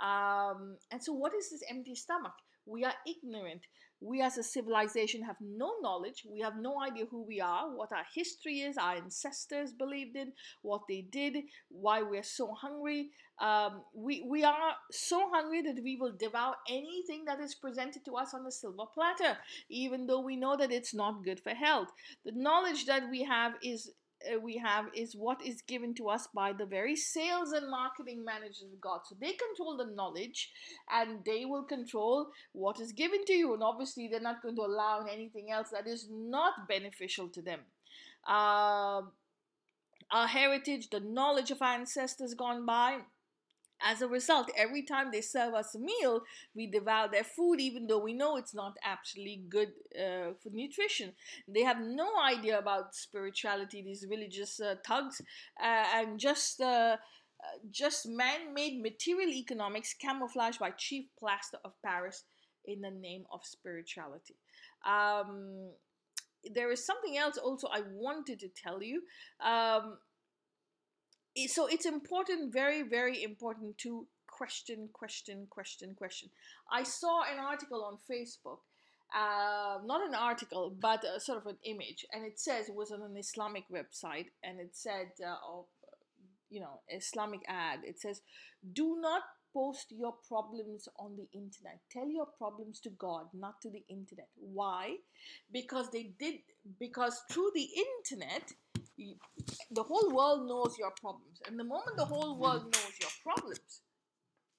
Um, 0.00 0.76
and 0.90 1.02
so, 1.02 1.12
what 1.12 1.34
is 1.34 1.50
this 1.50 1.62
empty 1.70 1.94
stomach? 1.94 2.34
We 2.66 2.84
are 2.84 2.94
ignorant. 3.06 3.62
We 4.00 4.20
as 4.22 4.36
a 4.36 4.42
civilization 4.42 5.22
have 5.22 5.36
no 5.40 5.72
knowledge. 5.80 6.24
We 6.30 6.40
have 6.40 6.56
no 6.56 6.82
idea 6.82 7.06
who 7.10 7.22
we 7.22 7.40
are, 7.40 7.74
what 7.74 7.92
our 7.92 8.04
history 8.14 8.60
is, 8.60 8.76
our 8.76 8.96
ancestors 8.96 9.72
believed 9.72 10.16
in, 10.16 10.32
what 10.62 10.82
they 10.88 11.00
did, 11.00 11.36
why 11.68 12.02
we're 12.02 12.22
so 12.22 12.52
hungry. 12.52 13.10
Um, 13.40 13.82
we, 13.94 14.24
we 14.28 14.44
are 14.44 14.74
so 14.90 15.28
hungry 15.30 15.62
that 15.62 15.82
we 15.82 15.96
will 15.96 16.12
devour 16.12 16.54
anything 16.68 17.24
that 17.26 17.40
is 17.40 17.54
presented 17.54 18.04
to 18.04 18.16
us 18.16 18.34
on 18.34 18.46
a 18.46 18.50
silver 18.50 18.84
platter, 18.94 19.38
even 19.68 20.06
though 20.06 20.20
we 20.20 20.36
know 20.36 20.56
that 20.56 20.72
it's 20.72 20.94
not 20.94 21.24
good 21.24 21.40
for 21.40 21.50
health. 21.50 21.88
The 22.24 22.32
knowledge 22.32 22.86
that 22.86 23.10
we 23.10 23.24
have 23.24 23.54
is 23.62 23.90
uh, 24.24 24.38
we 24.40 24.56
have 24.58 24.86
is 24.94 25.14
what 25.14 25.44
is 25.44 25.62
given 25.62 25.94
to 25.94 26.08
us 26.08 26.28
by 26.34 26.52
the 26.52 26.66
very 26.66 26.96
sales 26.96 27.52
and 27.52 27.70
marketing 27.70 28.24
managers 28.24 28.64
of 28.72 28.80
God. 28.80 29.00
So 29.06 29.16
they 29.20 29.32
control 29.32 29.76
the 29.76 29.94
knowledge 29.94 30.50
and 30.90 31.24
they 31.24 31.44
will 31.44 31.64
control 31.64 32.28
what 32.52 32.80
is 32.80 32.92
given 32.92 33.24
to 33.26 33.32
you. 33.32 33.54
And 33.54 33.62
obviously, 33.62 34.08
they're 34.08 34.20
not 34.20 34.42
going 34.42 34.56
to 34.56 34.62
allow 34.62 35.04
anything 35.04 35.50
else 35.50 35.70
that 35.70 35.86
is 35.86 36.08
not 36.10 36.68
beneficial 36.68 37.28
to 37.28 37.42
them. 37.42 37.60
Uh, 38.26 39.02
our 40.10 40.26
heritage, 40.26 40.90
the 40.90 41.00
knowledge 41.00 41.50
of 41.50 41.62
ancestors 41.62 42.34
gone 42.34 42.64
by, 42.64 43.00
as 43.82 44.02
a 44.02 44.08
result, 44.08 44.50
every 44.56 44.82
time 44.82 45.10
they 45.10 45.20
serve 45.20 45.54
us 45.54 45.74
a 45.74 45.78
meal, 45.78 46.22
we 46.54 46.66
devour 46.66 47.08
their 47.10 47.24
food, 47.24 47.60
even 47.60 47.86
though 47.86 47.98
we 47.98 48.14
know 48.14 48.36
it's 48.36 48.54
not 48.54 48.76
actually 48.82 49.42
good 49.48 49.72
uh, 49.94 50.32
for 50.42 50.50
nutrition. 50.50 51.12
They 51.46 51.62
have 51.62 51.80
no 51.80 52.08
idea 52.22 52.58
about 52.58 52.94
spirituality, 52.94 53.82
these 53.82 54.06
religious 54.08 54.60
uh, 54.60 54.76
thugs, 54.86 55.20
uh, 55.62 55.84
and 55.94 56.18
just 56.18 56.60
uh, 56.60 56.96
just 57.70 58.06
man-made 58.08 58.82
material 58.82 59.30
economics 59.30 59.94
camouflaged 59.94 60.58
by 60.58 60.70
cheap 60.70 61.10
plaster 61.18 61.58
of 61.64 61.72
Paris 61.84 62.24
in 62.64 62.80
the 62.80 62.90
name 62.90 63.24
of 63.30 63.40
spirituality. 63.44 64.36
Um, 64.86 65.70
there 66.54 66.70
is 66.70 66.84
something 66.84 67.16
else 67.16 67.38
also 67.38 67.68
I 67.68 67.82
wanted 67.92 68.38
to 68.40 68.48
tell 68.48 68.82
you. 68.82 69.02
Um, 69.40 69.98
so 71.48 71.66
it's 71.66 71.86
important, 71.86 72.52
very, 72.52 72.82
very 72.82 73.22
important 73.22 73.76
to 73.78 74.06
question, 74.26 74.88
question, 74.92 75.46
question, 75.50 75.94
question. 75.94 76.30
I 76.70 76.82
saw 76.82 77.22
an 77.22 77.38
article 77.38 77.84
on 77.84 77.98
Facebook, 78.10 78.60
uh, 79.14 79.78
not 79.84 80.06
an 80.06 80.14
article, 80.14 80.74
but 80.80 81.04
a, 81.04 81.20
sort 81.20 81.38
of 81.38 81.46
an 81.46 81.58
image, 81.64 82.04
and 82.12 82.24
it 82.24 82.38
says 82.38 82.68
it 82.68 82.74
was 82.74 82.90
on 82.90 83.02
an 83.02 83.16
Islamic 83.16 83.64
website, 83.70 84.26
and 84.42 84.60
it 84.60 84.70
said, 84.72 85.08
uh, 85.24 85.36
of, 85.52 85.66
you 86.50 86.60
know, 86.60 86.80
Islamic 86.88 87.40
ad. 87.48 87.80
It 87.84 88.00
says, 88.00 88.20
"Do 88.72 88.98
not 89.00 89.22
post 89.52 89.86
your 89.90 90.14
problems 90.28 90.88
on 90.98 91.16
the 91.16 91.28
internet. 91.32 91.80
Tell 91.90 92.08
your 92.08 92.26
problems 92.26 92.80
to 92.80 92.90
God, 92.90 93.26
not 93.32 93.60
to 93.62 93.70
the 93.70 93.84
internet. 93.88 94.28
Why? 94.36 94.96
Because 95.52 95.90
they 95.90 96.14
did. 96.18 96.40
Because 96.78 97.22
through 97.30 97.50
the 97.54 97.68
internet." 97.86 98.52
The 99.70 99.82
whole 99.82 100.14
world 100.14 100.48
knows 100.48 100.76
your 100.78 100.92
problems. 101.00 101.40
And 101.46 101.58
the 101.58 101.64
moment 101.64 101.96
the 101.96 102.04
whole 102.04 102.38
world 102.38 102.64
knows 102.64 102.92
your 103.00 103.10
problems, 103.22 103.82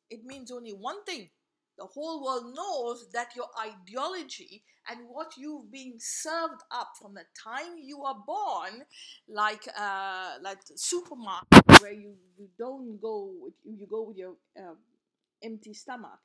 it 0.10 0.24
means 0.24 0.52
only 0.52 0.72
one 0.72 1.04
thing. 1.06 1.30
The 1.78 1.86
whole 1.86 2.24
world 2.24 2.56
knows 2.56 3.08
that 3.14 3.36
your 3.36 3.48
ideology 3.60 4.64
and 4.90 5.02
what 5.10 5.34
you've 5.38 5.72
been 5.72 5.96
served 6.00 6.64
up 6.72 6.94
from 7.00 7.14
the 7.14 7.26
time 7.38 7.78
you 7.80 8.04
are 8.04 8.18
born, 8.26 8.84
like 9.28 9.68
uh, 9.78 10.38
like 10.42 10.60
supermarket 10.76 11.82
where 11.82 11.94
you, 11.94 12.16
you 12.38 12.50
don't 12.58 13.00
go 13.00 13.32
with, 13.40 13.54
you 13.64 13.86
go 13.86 14.04
with 14.04 14.18
your 14.18 14.36
uh, 14.58 14.74
empty 15.44 15.74
stomach 15.74 16.20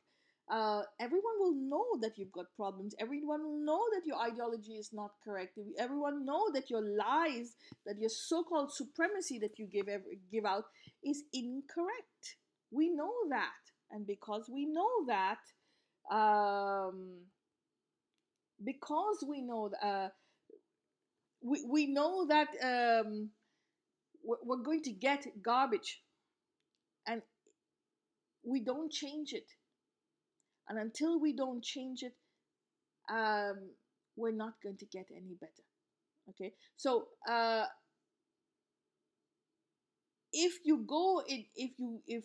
uh, 0.53 0.83
everyone 1.01 1.39
will 1.39 1.55
know 1.55 1.87
that 2.03 2.19
you've 2.19 2.31
got 2.31 2.45
problems. 2.55 2.95
Everyone 2.99 3.43
will 3.43 3.65
know 3.65 3.83
that 3.95 4.05
your 4.05 4.19
ideology 4.19 4.73
is 4.73 4.91
not 4.93 5.13
correct. 5.25 5.59
Everyone 5.79 6.27
know 6.27 6.51
that 6.53 6.69
your 6.69 6.83
lies, 6.83 7.57
that 7.87 7.99
your 7.99 8.11
so-called 8.11 8.71
supremacy 8.71 9.39
that 9.39 9.59
you 9.59 9.67
give 9.67 9.89
every, 9.89 10.21
give 10.31 10.45
out 10.45 10.65
is 11.03 11.25
incorrect. 11.33 12.37
We 12.71 12.91
know 12.91 13.15
that, 13.31 13.63
and 13.91 14.07
because 14.07 14.51
we 14.53 14.67
know 14.67 15.07
that, 15.07 15.39
um, 16.15 17.23
because 18.63 19.25
we 19.27 19.41
know 19.41 19.71
uh, 19.83 20.09
we 21.43 21.65
we 21.67 21.87
know 21.87 22.27
that 22.27 22.49
um, 22.63 23.31
we're, 24.23 24.37
we're 24.45 24.63
going 24.63 24.83
to 24.83 24.93
get 24.93 25.27
garbage, 25.43 26.03
and 27.07 27.23
we 28.45 28.61
don't 28.61 28.93
change 28.93 29.33
it 29.33 29.47
and 30.69 30.79
until 30.79 31.21
we 31.21 31.33
don't 31.33 31.63
change 31.63 32.03
it, 32.03 32.15
um, 33.11 33.71
we're 34.17 34.33
not 34.33 34.55
going 34.63 34.77
to 34.79 34.87
get 34.87 35.07
any 35.11 35.35
better. 35.41 35.67
Okay, 36.31 36.53
so 36.77 37.09
uh, 37.29 37.65
if 40.33 40.53
you 40.65 40.85
go 40.87 41.23
in, 41.29 41.45
if 41.57 41.73
you 41.79 42.01
if 42.07 42.25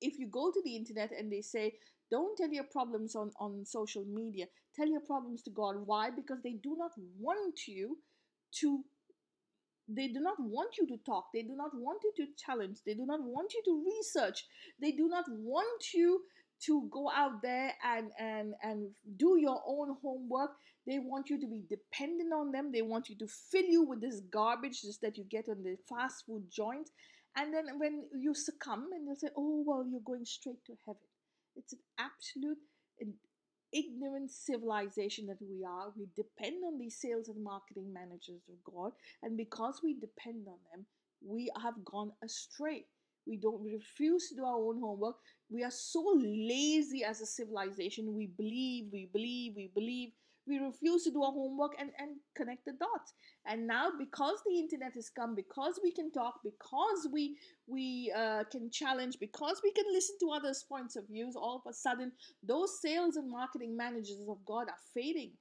if 0.00 0.18
you 0.18 0.28
go 0.28 0.50
to 0.50 0.60
the 0.64 0.76
internet 0.76 1.12
and 1.12 1.30
they 1.30 1.42
say 1.42 1.74
don't 2.10 2.36
tell 2.36 2.50
your 2.50 2.64
problems 2.64 3.14
on 3.14 3.30
on 3.38 3.64
social 3.64 4.04
media, 4.04 4.46
tell 4.74 4.88
your 4.88 5.00
problems 5.00 5.42
to 5.42 5.50
God. 5.50 5.76
Why? 5.84 6.10
Because 6.10 6.38
they 6.42 6.54
do 6.54 6.76
not 6.76 6.92
want 7.18 7.68
you 7.68 7.98
to 8.60 8.84
they 9.92 10.08
do 10.08 10.20
not 10.20 10.36
want 10.38 10.76
you 10.78 10.86
to 10.86 10.96
talk 11.04 11.26
they 11.34 11.42
do 11.42 11.56
not 11.56 11.70
want 11.74 12.00
you 12.04 12.12
to 12.16 12.32
challenge 12.36 12.78
they 12.86 12.94
do 12.94 13.04
not 13.04 13.20
want 13.22 13.52
you 13.52 13.62
to 13.64 13.84
research 13.84 14.44
they 14.80 14.92
do 14.92 15.08
not 15.08 15.24
want 15.28 15.82
you 15.92 16.20
to 16.66 16.88
go 16.90 17.10
out 17.10 17.42
there 17.42 17.72
and 17.84 18.10
and 18.18 18.54
and 18.62 18.90
do 19.16 19.38
your 19.38 19.62
own 19.66 19.96
homework. 20.02 20.52
They 20.86 20.98
want 20.98 21.30
you 21.30 21.38
to 21.40 21.46
be 21.46 21.62
dependent 21.68 22.32
on 22.32 22.52
them. 22.52 22.72
They 22.72 22.82
want 22.82 23.08
you 23.08 23.16
to 23.18 23.26
fill 23.26 23.64
you 23.64 23.82
with 23.82 24.00
this 24.00 24.20
garbage 24.30 24.82
just 24.82 25.00
that 25.02 25.18
you 25.18 25.24
get 25.24 25.48
on 25.48 25.62
the 25.62 25.76
fast 25.88 26.26
food 26.26 26.44
joint. 26.50 26.90
And 27.36 27.54
then 27.54 27.78
when 27.78 28.04
you 28.12 28.34
succumb 28.34 28.88
and 28.92 29.06
they'll 29.06 29.16
say 29.16 29.28
oh 29.36 29.62
well 29.66 29.84
you're 29.88 30.00
going 30.04 30.24
straight 30.24 30.64
to 30.66 30.74
heaven. 30.86 31.02
It's 31.56 31.72
an 31.72 31.80
absolute 31.98 32.58
ignorant 33.72 34.30
civilization 34.30 35.26
that 35.26 35.38
we 35.40 35.64
are. 35.64 35.92
We 35.96 36.08
depend 36.16 36.64
on 36.66 36.78
these 36.78 37.00
sales 37.00 37.28
and 37.28 37.42
marketing 37.44 37.92
managers 37.92 38.42
of 38.48 38.64
god. 38.64 38.92
And 39.22 39.36
because 39.36 39.80
we 39.82 39.94
depend 39.94 40.46
on 40.48 40.58
them 40.72 40.86
we 41.26 41.50
have 41.62 41.84
gone 41.84 42.12
astray 42.24 42.86
we 43.26 43.36
don't 43.36 43.60
we 43.60 43.74
refuse 43.74 44.28
to 44.28 44.36
do 44.36 44.44
our 44.44 44.58
own 44.58 44.80
homework. 44.80 45.16
We 45.50 45.64
are 45.64 45.70
so 45.70 46.04
lazy 46.16 47.04
as 47.04 47.20
a 47.20 47.26
civilization. 47.26 48.14
We 48.14 48.26
believe 48.26 48.92
we 48.92 49.08
believe 49.12 49.54
we 49.56 49.70
believe. 49.74 50.10
We 50.46 50.58
refuse 50.58 51.04
to 51.04 51.12
do 51.12 51.22
our 51.22 51.30
homework 51.30 51.76
and, 51.78 51.90
and 51.98 52.16
connect 52.34 52.64
the 52.64 52.72
dots. 52.72 53.12
And 53.46 53.66
now 53.66 53.90
because 53.96 54.38
the 54.44 54.58
internet 54.58 54.94
has 54.94 55.08
come 55.08 55.34
because 55.36 55.78
we 55.82 55.92
can 55.92 56.10
talk 56.10 56.40
because 56.42 57.06
we 57.12 57.36
we 57.66 58.12
uh, 58.16 58.44
can 58.50 58.70
challenge 58.70 59.18
because 59.20 59.60
we 59.62 59.70
can 59.70 59.84
listen 59.92 60.16
to 60.20 60.30
others 60.30 60.64
points 60.68 60.96
of 60.96 61.06
views 61.08 61.36
all 61.36 61.62
of 61.64 61.70
a 61.70 61.74
sudden 61.74 62.10
those 62.42 62.80
sales 62.80 63.16
and 63.16 63.30
marketing 63.30 63.76
managers 63.76 64.18
of 64.28 64.44
god 64.44 64.68
are 64.68 64.82
fading. 64.94 65.32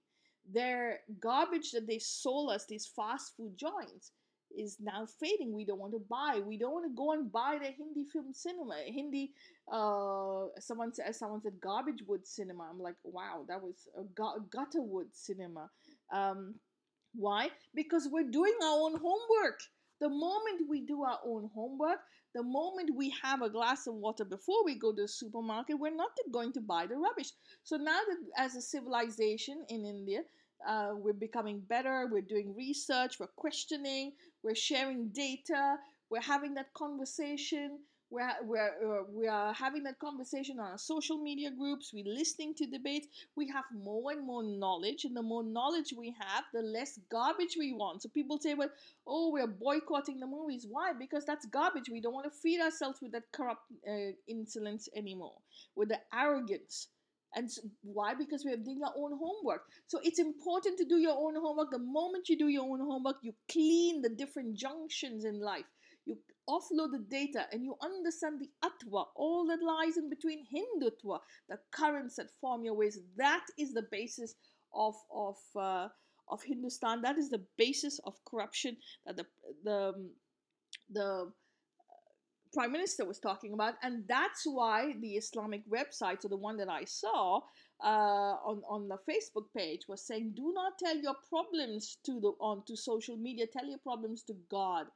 Their 0.52 1.00
garbage 1.20 1.72
that 1.72 1.88
they 1.88 2.00
sold 2.00 2.52
us 2.52 2.66
these 2.66 2.88
fast 2.96 3.36
food 3.36 3.58
joints 3.58 4.12
is 4.58 4.78
now 4.80 5.06
fading. 5.20 5.54
We 5.54 5.66
don't 5.66 5.80
want 5.80 5.94
to 5.94 6.04
buy. 6.10 6.42
We 6.46 6.58
don't 6.58 6.74
want 6.74 6.86
to 6.86 6.96
go 6.96 7.14
and 7.14 7.32
buy 7.32 7.58
the 7.62 7.72
Hindi 7.72 8.06
film 8.12 8.34
cinema. 8.34 8.76
Hindi, 8.86 9.32
uh, 9.72 10.48
someone 10.60 10.94
said, 10.94 11.16
someone 11.16 11.42
said 11.42 11.60
garbage 11.62 12.04
wood 12.08 12.26
cinema. 12.28 12.68
I'm 12.70 12.80
like, 12.80 12.96
wow, 13.04 13.46
that 13.48 13.62
was 13.62 13.88
a 13.98 14.04
gutter 14.52 14.82
wood 14.82 15.08
cinema. 15.14 15.70
Um, 16.14 16.56
why? 17.14 17.50
Because 17.76 18.08
we're 18.12 18.30
doing 18.30 18.54
our 18.64 18.80
own 18.82 18.94
homework. 18.94 19.60
The 20.00 20.10
moment 20.10 20.70
we 20.70 20.82
do 20.86 21.04
our 21.04 21.20
own 21.26 21.50
homework, 21.54 22.00
the 22.34 22.44
moment 22.44 22.92
we 22.96 23.14
have 23.22 23.42
a 23.42 23.50
glass 23.50 23.88
of 23.88 23.96
water 23.96 24.24
before 24.24 24.64
we 24.64 24.76
go 24.76 24.94
to 24.94 25.02
the 25.02 25.08
supermarket, 25.08 25.80
we're 25.80 25.96
not 25.96 26.12
going 26.32 26.54
to 26.54 26.62
buy 26.62 26.86
the 26.86 26.96
rubbish. 26.96 27.32
So 27.64 27.76
now 27.76 28.00
that 28.08 28.18
as 28.38 28.56
a 28.56 28.62
civilization 28.62 29.66
in 29.68 29.86
India, 29.86 30.22
uh, 30.68 30.92
we're 30.94 31.14
becoming 31.14 31.62
better, 31.68 32.08
we're 32.12 32.22
doing 32.22 32.56
research, 32.56 33.20
we're 33.20 33.28
questioning, 33.36 34.14
we're 34.44 34.56
sharing 34.56 35.10
data, 35.10 35.76
we're 36.10 36.22
having 36.22 36.54
that 36.56 36.74
conversation, 36.74 37.80
we're, 38.12 38.32
we're, 38.44 39.00
uh, 39.00 39.04
we 39.14 39.28
are 39.28 39.54
having 39.54 39.84
that 39.84 40.00
conversation 40.00 40.60
on 40.60 40.72
our 40.72 40.78
social 40.78 41.18
media 41.18 41.52
groups, 41.52 41.92
we're 41.94 42.04
listening 42.12 42.56
to 42.56 42.66
debates, 42.66 43.08
we 43.36 43.48
have 43.50 43.66
more 43.72 44.12
and 44.12 44.26
more 44.26 44.44
knowledge, 44.44 45.06
and 45.06 45.16
the 45.16 45.22
more 45.22 45.44
knowledge 45.44 45.94
we 45.96 46.16
have, 46.20 46.44
the 46.54 46.62
less 46.62 47.00
garbage 47.12 47.56
we 47.58 47.72
want. 47.74 48.02
So 48.02 48.10
people 48.10 48.40
say, 48.40 48.56
well, 48.56 48.72
oh, 49.06 49.32
we're 49.32 49.48
boycotting 49.48 50.20
the 50.20 50.26
movies. 50.28 50.66
Why? 50.68 50.94
Because 50.98 51.26
that's 51.26 51.46
garbage. 51.46 51.90
We 51.92 52.02
don't 52.02 52.14
want 52.14 52.26
to 52.26 52.40
feed 52.40 52.62
ourselves 52.62 53.00
with 53.02 53.12
that 53.12 53.32
corrupt 53.32 53.62
uh, 53.88 54.14
insolence 54.28 54.90
anymore, 54.96 55.38
with 55.76 55.90
the 55.90 56.00
arrogance. 56.14 56.88
And 57.36 57.50
why? 57.84 58.16
Because 58.16 58.44
we 58.44 58.52
are 58.52 58.58
doing 58.58 58.82
our 58.84 58.94
own 58.98 59.18
homework. 59.18 59.62
So 59.88 60.00
it's 60.04 60.20
important 60.20 60.78
to 60.80 60.86
do 60.86 60.98
your 60.98 61.16
own 61.16 61.36
homework. 61.36 61.72
The 61.72 61.80
moment 61.80 62.28
you 62.30 62.38
do 62.38 62.48
your 62.48 62.64
own 62.64 62.80
homework, 62.80 63.18
you 63.22 63.34
clean 63.52 64.02
the 64.02 64.10
different 64.10 64.58
junctions 64.58 65.26
in 65.26 65.40
life. 65.40 65.66
you 66.06 66.18
offload 66.50 66.92
the 66.92 67.06
data, 67.10 67.46
and 67.52 67.64
you 67.64 67.76
understand 67.82 68.42
the 68.42 68.50
Atwa, 68.68 69.06
all 69.16 69.46
that 69.48 69.62
lies 69.62 69.98
in 69.98 70.10
between 70.10 70.46
Hindutva, 70.54 71.20
the 71.48 71.60
currents 71.72 72.16
that 72.16 72.28
form 72.42 72.64
your 72.64 72.74
ways. 72.74 73.00
That 73.18 73.46
is 73.58 73.74
the 73.74 73.88
basis 73.92 74.36
of 74.74 74.96
of 75.14 75.38
uh, 75.56 75.88
of 76.30 76.42
Hindustan. 76.44 77.02
That 77.02 77.18
is 77.18 77.30
the 77.30 77.46
basis 77.58 78.00
of 78.06 78.16
corruption 78.26 78.78
that 79.06 79.16
the 79.18 79.26
the 79.64 80.10
the 80.90 81.32
prime 82.54 82.72
minister 82.72 83.06
was 83.06 83.20
talking 83.20 83.54
about, 83.54 83.76
and 83.84 84.04
that's 84.08 84.44
why 84.46 84.94
the 85.02 85.16
Islamic 85.16 85.68
website, 85.70 86.26
or 86.26 86.30
the 86.30 86.38
one 86.38 86.58
that 86.58 86.70
I 86.70 86.86
saw 86.86 87.42
uh, 87.84 88.36
on 88.50 88.62
on 88.68 88.88
the 88.88 88.98
Facebook 89.10 89.48
page, 89.56 89.88
was 89.88 90.06
saying, 90.06 90.34
"Do 90.36 90.52
not 90.54 90.78
tell 90.78 90.98
your 90.98 91.16
problems 91.30 91.98
to 92.06 92.20
the 92.20 92.32
on 92.40 92.64
to 92.68 92.76
social 92.76 93.18
media. 93.18 93.46
Tell 93.48 93.66
your 93.66 93.80
problems 93.80 94.24
to 94.24 94.34
God." 94.50 94.88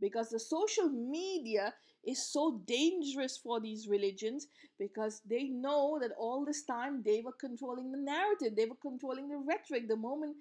Because 0.00 0.30
the 0.30 0.40
social 0.40 0.88
media 0.88 1.74
is 2.06 2.32
so 2.32 2.62
dangerous 2.66 3.36
for 3.36 3.60
these 3.60 3.88
religions 3.88 4.46
because 4.78 5.20
they 5.28 5.44
know 5.44 5.98
that 6.00 6.12
all 6.18 6.44
this 6.44 6.64
time 6.64 7.02
they 7.04 7.20
were 7.24 7.32
controlling 7.32 7.92
the 7.92 7.98
narrative, 7.98 8.56
they 8.56 8.64
were 8.64 8.80
controlling 8.80 9.28
the 9.28 9.36
rhetoric. 9.36 9.88
The 9.88 9.96
moment 9.96 10.36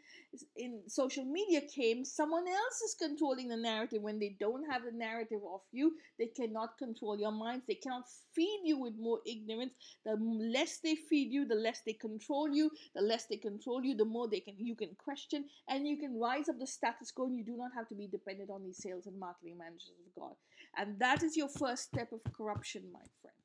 in 0.56 0.80
social 0.88 1.26
media 1.26 1.62
came, 1.62 2.06
someone 2.06 2.48
else 2.48 2.82
is 2.82 2.96
controlling 3.00 3.50
the 3.50 3.58
narrative. 3.58 4.02
When 4.02 4.20
they 4.20 4.36
don't 4.40 4.64
have 4.72 4.84
the 4.84 4.98
narrative 4.98 5.42
of 5.54 5.62
you, 5.72 5.94
they 6.18 6.28
cannot 6.28 6.78
control 6.78 7.20
your 7.20 7.32
minds. 7.32 7.66
They 7.68 7.76
cannot 7.76 8.06
feed 8.34 8.62
you 8.64 8.80
with 8.80 8.94
more 8.98 9.20
ignorance. 9.26 9.74
The 10.06 10.16
less 10.16 10.80
they 10.84 10.96
feed 10.96 11.32
you, 11.32 11.46
the 11.46 11.56
less 11.56 11.82
they 11.86 11.94
control 11.94 12.50
you. 12.50 12.72
The 12.96 13.02
less 13.02 13.26
they 13.26 13.38
control 13.38 13.84
you, 13.84 13.96
the 13.96 14.06
more 14.06 14.30
they 14.30 14.40
can 14.40 14.56
you 14.58 14.76
can 14.76 14.96
question 14.98 15.46
and 15.68 15.88
you 15.88 15.98
can 15.98 16.18
rise 16.18 16.48
up 16.48 16.60
the 16.60 16.68
status 16.68 17.12
quo. 17.12 17.26
And 17.26 17.38
you 17.38 17.44
do 17.44 17.58
not 17.58 17.72
have 17.76 17.88
to 17.90 17.96
be 17.96 18.08
dependent 18.08 18.50
on 18.50 18.64
these 18.64 18.78
sales 18.78 19.08
and 19.08 19.20
marketing 19.20 19.58
managers 19.58 19.92
of 20.08 20.22
God. 20.22 20.36
And 20.78 21.00
that 21.00 21.24
is 21.24 21.36
your 21.36 21.49
first 21.58 21.84
step 21.84 22.12
of 22.12 22.22
corruption, 22.34 22.84
my 22.92 23.00
friend. 23.22 23.36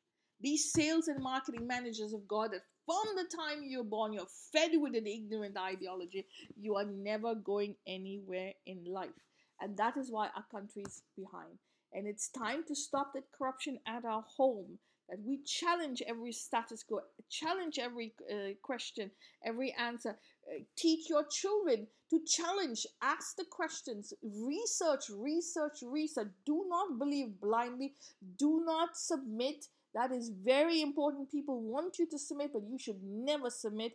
These 0.40 0.72
sales 0.72 1.08
and 1.08 1.22
marketing 1.22 1.66
managers 1.66 2.12
of 2.12 2.28
God 2.28 2.52
that 2.52 2.62
from 2.84 3.16
the 3.16 3.24
time 3.24 3.62
you're 3.64 3.84
born, 3.84 4.12
you're 4.12 4.26
fed 4.52 4.72
with 4.74 4.94
an 4.94 5.06
ignorant 5.06 5.56
ideology, 5.56 6.26
you 6.60 6.76
are 6.76 6.84
never 6.84 7.34
going 7.34 7.76
anywhere 7.86 8.52
in 8.66 8.84
life. 8.84 9.08
And 9.60 9.76
that 9.78 9.96
is 9.96 10.10
why 10.10 10.28
our 10.36 10.44
country 10.50 10.82
is 10.86 11.02
behind. 11.16 11.58
And 11.92 12.06
it's 12.06 12.28
time 12.28 12.64
to 12.68 12.74
stop 12.74 13.12
that 13.14 13.30
corruption 13.36 13.78
at 13.86 14.04
our 14.04 14.24
home. 14.36 14.78
That 15.08 15.20
we 15.24 15.42
challenge 15.44 16.02
every 16.06 16.32
status 16.32 16.82
quo, 16.82 17.00
challenge 17.30 17.78
every 17.78 18.14
uh, 18.30 18.54
question, 18.62 19.10
every 19.44 19.74
answer. 19.78 20.16
Uh, 20.48 20.62
teach 20.76 21.08
your 21.08 21.24
children 21.30 21.86
to 22.10 22.20
challenge, 22.26 22.86
ask 23.02 23.36
the 23.36 23.44
questions, 23.50 24.12
research, 24.22 25.04
research, 25.10 25.78
research. 25.82 26.28
Do 26.44 26.64
not 26.68 26.98
believe 26.98 27.40
blindly. 27.40 27.94
Do 28.38 28.62
not 28.64 28.96
submit. 28.96 29.66
That 29.94 30.12
is 30.12 30.28
very 30.28 30.82
important. 30.82 31.30
People 31.30 31.60
want 31.60 31.98
you 31.98 32.06
to 32.06 32.18
submit, 32.18 32.52
but 32.52 32.62
you 32.68 32.78
should 32.78 33.02
never 33.02 33.48
submit. 33.48 33.92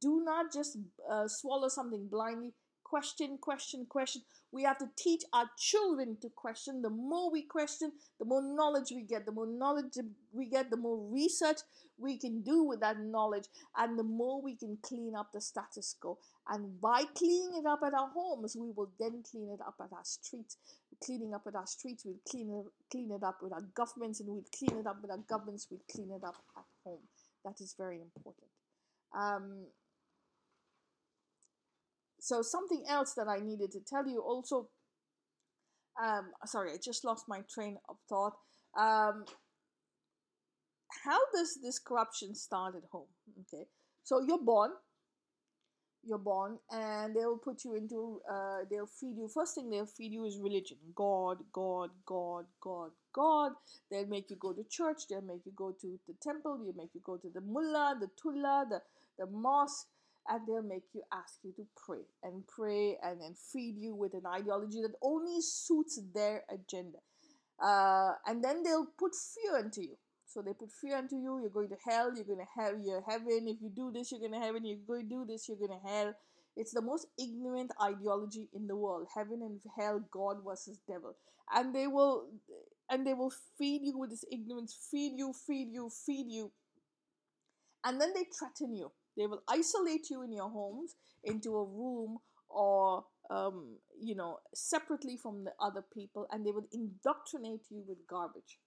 Do 0.00 0.22
not 0.24 0.52
just 0.52 0.78
uh, 1.10 1.28
swallow 1.28 1.68
something 1.68 2.08
blindly. 2.08 2.52
Question, 2.88 3.36
question, 3.40 3.84
question. 3.88 4.22
We 4.52 4.62
have 4.62 4.78
to 4.78 4.88
teach 4.96 5.24
our 5.32 5.50
children 5.58 6.18
to 6.22 6.28
question. 6.28 6.82
The 6.82 6.90
more 6.90 7.32
we 7.32 7.42
question, 7.42 7.90
the 8.20 8.24
more 8.24 8.40
knowledge 8.40 8.92
we 8.92 9.02
get. 9.02 9.26
The 9.26 9.32
more 9.32 9.48
knowledge 9.48 9.98
we 10.32 10.46
get, 10.46 10.70
the 10.70 10.76
more 10.76 10.96
research 11.12 11.56
we 11.98 12.16
can 12.16 12.42
do 12.42 12.62
with 12.62 12.78
that 12.80 13.00
knowledge, 13.00 13.46
and 13.76 13.98
the 13.98 14.04
more 14.04 14.40
we 14.40 14.54
can 14.54 14.78
clean 14.82 15.16
up 15.16 15.32
the 15.32 15.40
status 15.40 15.96
quo. 16.00 16.16
And 16.48 16.80
by 16.80 17.02
cleaning 17.16 17.56
it 17.58 17.66
up 17.66 17.80
at 17.84 17.92
our 17.92 18.08
homes, 18.14 18.56
we 18.56 18.70
will 18.70 18.92
then 19.00 19.24
clean 19.28 19.50
it 19.52 19.60
up 19.66 19.74
at 19.80 19.92
our 19.92 20.04
streets. 20.04 20.56
Cleaning 21.04 21.34
up 21.34 21.42
at 21.48 21.56
our 21.56 21.66
streets, 21.66 22.04
we'll 22.04 22.20
clean 22.30 22.50
it, 22.50 22.66
clean 22.88 23.10
it 23.10 23.24
up 23.24 23.38
with 23.42 23.52
our 23.52 23.64
governments, 23.74 24.20
and 24.20 24.28
we'll 24.28 24.44
clean 24.56 24.78
it 24.78 24.86
up 24.86 25.02
with 25.02 25.10
our 25.10 25.24
governments, 25.28 25.66
we'll 25.72 25.82
clean 25.90 26.12
it 26.12 26.22
up 26.22 26.36
at 26.56 26.64
home. 26.84 27.02
That 27.44 27.60
is 27.60 27.74
very 27.76 28.00
important. 28.00 28.46
Um, 29.12 29.66
so 32.26 32.42
something 32.42 32.82
else 32.88 33.14
that 33.14 33.28
I 33.28 33.38
needed 33.38 33.70
to 33.70 33.80
tell 33.80 34.04
you 34.04 34.20
also. 34.20 34.68
Um, 36.02 36.32
sorry, 36.44 36.72
I 36.72 36.76
just 36.82 37.04
lost 37.04 37.26
my 37.28 37.42
train 37.48 37.78
of 37.88 37.98
thought. 38.08 38.34
Um, 38.76 39.24
how 41.04 41.20
does 41.32 41.60
this 41.62 41.78
corruption 41.78 42.34
start 42.34 42.74
at 42.74 42.82
home? 42.90 43.06
Okay, 43.42 43.66
so 44.02 44.20
you're 44.26 44.42
born, 44.42 44.72
you're 46.02 46.18
born, 46.18 46.58
and 46.72 47.14
they'll 47.14 47.38
put 47.38 47.62
you 47.64 47.76
into, 47.76 48.20
uh, 48.28 48.64
they'll 48.68 48.90
feed 49.00 49.16
you. 49.16 49.28
First 49.32 49.54
thing 49.54 49.70
they'll 49.70 49.86
feed 49.86 50.12
you 50.12 50.24
is 50.24 50.36
religion 50.42 50.78
God, 50.96 51.38
God, 51.52 51.90
God, 52.04 52.46
God, 52.60 52.90
God. 53.14 53.52
They'll 53.88 54.08
make 54.08 54.30
you 54.30 54.36
go 54.36 54.52
to 54.52 54.64
church, 54.68 55.02
they'll 55.08 55.22
make 55.22 55.46
you 55.46 55.52
go 55.54 55.76
to 55.80 55.98
the 56.08 56.14
temple, 56.20 56.58
they'll 56.58 56.82
make 56.82 56.92
you 56.92 57.02
go 57.04 57.18
to 57.18 57.30
the 57.32 57.40
mullah, 57.40 57.96
the 58.00 58.10
tullah, 58.20 58.68
the, 58.68 58.82
the 59.16 59.26
mosque, 59.30 59.86
and 60.28 60.46
they'll 60.46 60.62
make 60.62 60.84
you 60.94 61.02
ask 61.12 61.38
you 61.42 61.52
to 61.56 61.66
pray 61.76 62.02
and 62.22 62.46
pray 62.46 62.96
and 63.02 63.20
then 63.20 63.34
feed 63.34 63.76
you 63.78 63.94
with 63.94 64.14
an 64.14 64.26
ideology 64.26 64.82
that 64.82 64.94
only 65.02 65.40
suits 65.40 66.00
their 66.14 66.44
agenda. 66.50 66.98
Uh, 67.62 68.12
and 68.26 68.42
then 68.44 68.62
they'll 68.62 68.88
put 68.98 69.12
fear 69.14 69.58
into 69.58 69.82
you. 69.82 69.96
So 70.26 70.42
they 70.42 70.52
put 70.52 70.70
fear 70.70 70.98
into 70.98 71.16
you. 71.16 71.40
You're 71.40 71.50
going 71.50 71.68
to 71.70 71.76
hell. 71.88 72.14
You're 72.14 72.24
going 72.24 72.40
to 72.44 72.62
have 72.62 72.80
your 72.84 73.02
heaven. 73.08 73.46
If 73.46 73.62
you 73.62 73.70
do 73.74 73.90
this, 73.92 74.10
you're 74.10 74.20
going 74.20 74.32
to 74.32 74.38
heaven. 74.38 74.64
You're 74.64 74.78
going 74.86 75.08
to 75.08 75.14
do 75.14 75.24
this, 75.26 75.48
you're 75.48 75.56
going 75.56 75.70
to 75.70 75.88
hell. 75.88 76.14
It's 76.56 76.72
the 76.72 76.82
most 76.82 77.06
ignorant 77.18 77.70
ideology 77.82 78.48
in 78.54 78.66
the 78.66 78.76
world. 78.76 79.08
Heaven 79.14 79.42
and 79.42 79.60
hell, 79.78 80.02
God 80.10 80.38
versus 80.44 80.78
devil. 80.88 81.14
And 81.54 81.74
they 81.74 81.86
will 81.86 82.28
and 82.90 83.06
they 83.06 83.14
will 83.14 83.32
feed 83.58 83.82
you 83.82 83.98
with 83.98 84.10
this 84.10 84.24
ignorance, 84.30 84.76
feed 84.90 85.12
you, 85.16 85.32
feed 85.32 85.68
you, 85.72 85.90
feed 85.90 86.26
you. 86.30 86.50
And 87.84 88.00
then 88.00 88.12
they 88.14 88.24
threaten 88.24 88.74
you. 88.74 88.90
They 89.16 89.26
will 89.26 89.42
isolate 89.48 90.10
you 90.10 90.22
in 90.22 90.32
your 90.32 90.50
homes 90.50 90.94
into 91.24 91.56
a 91.56 91.64
room 91.64 92.18
or 92.48 93.04
um, 93.30 93.76
you 94.00 94.14
know 94.14 94.38
separately 94.54 95.16
from 95.16 95.44
the 95.44 95.52
other 95.60 95.82
people, 95.94 96.26
and 96.30 96.46
they 96.46 96.52
will 96.52 96.68
indoctrinate 96.72 97.62
you 97.70 97.82
with 97.86 97.98
garbage. 98.08 98.58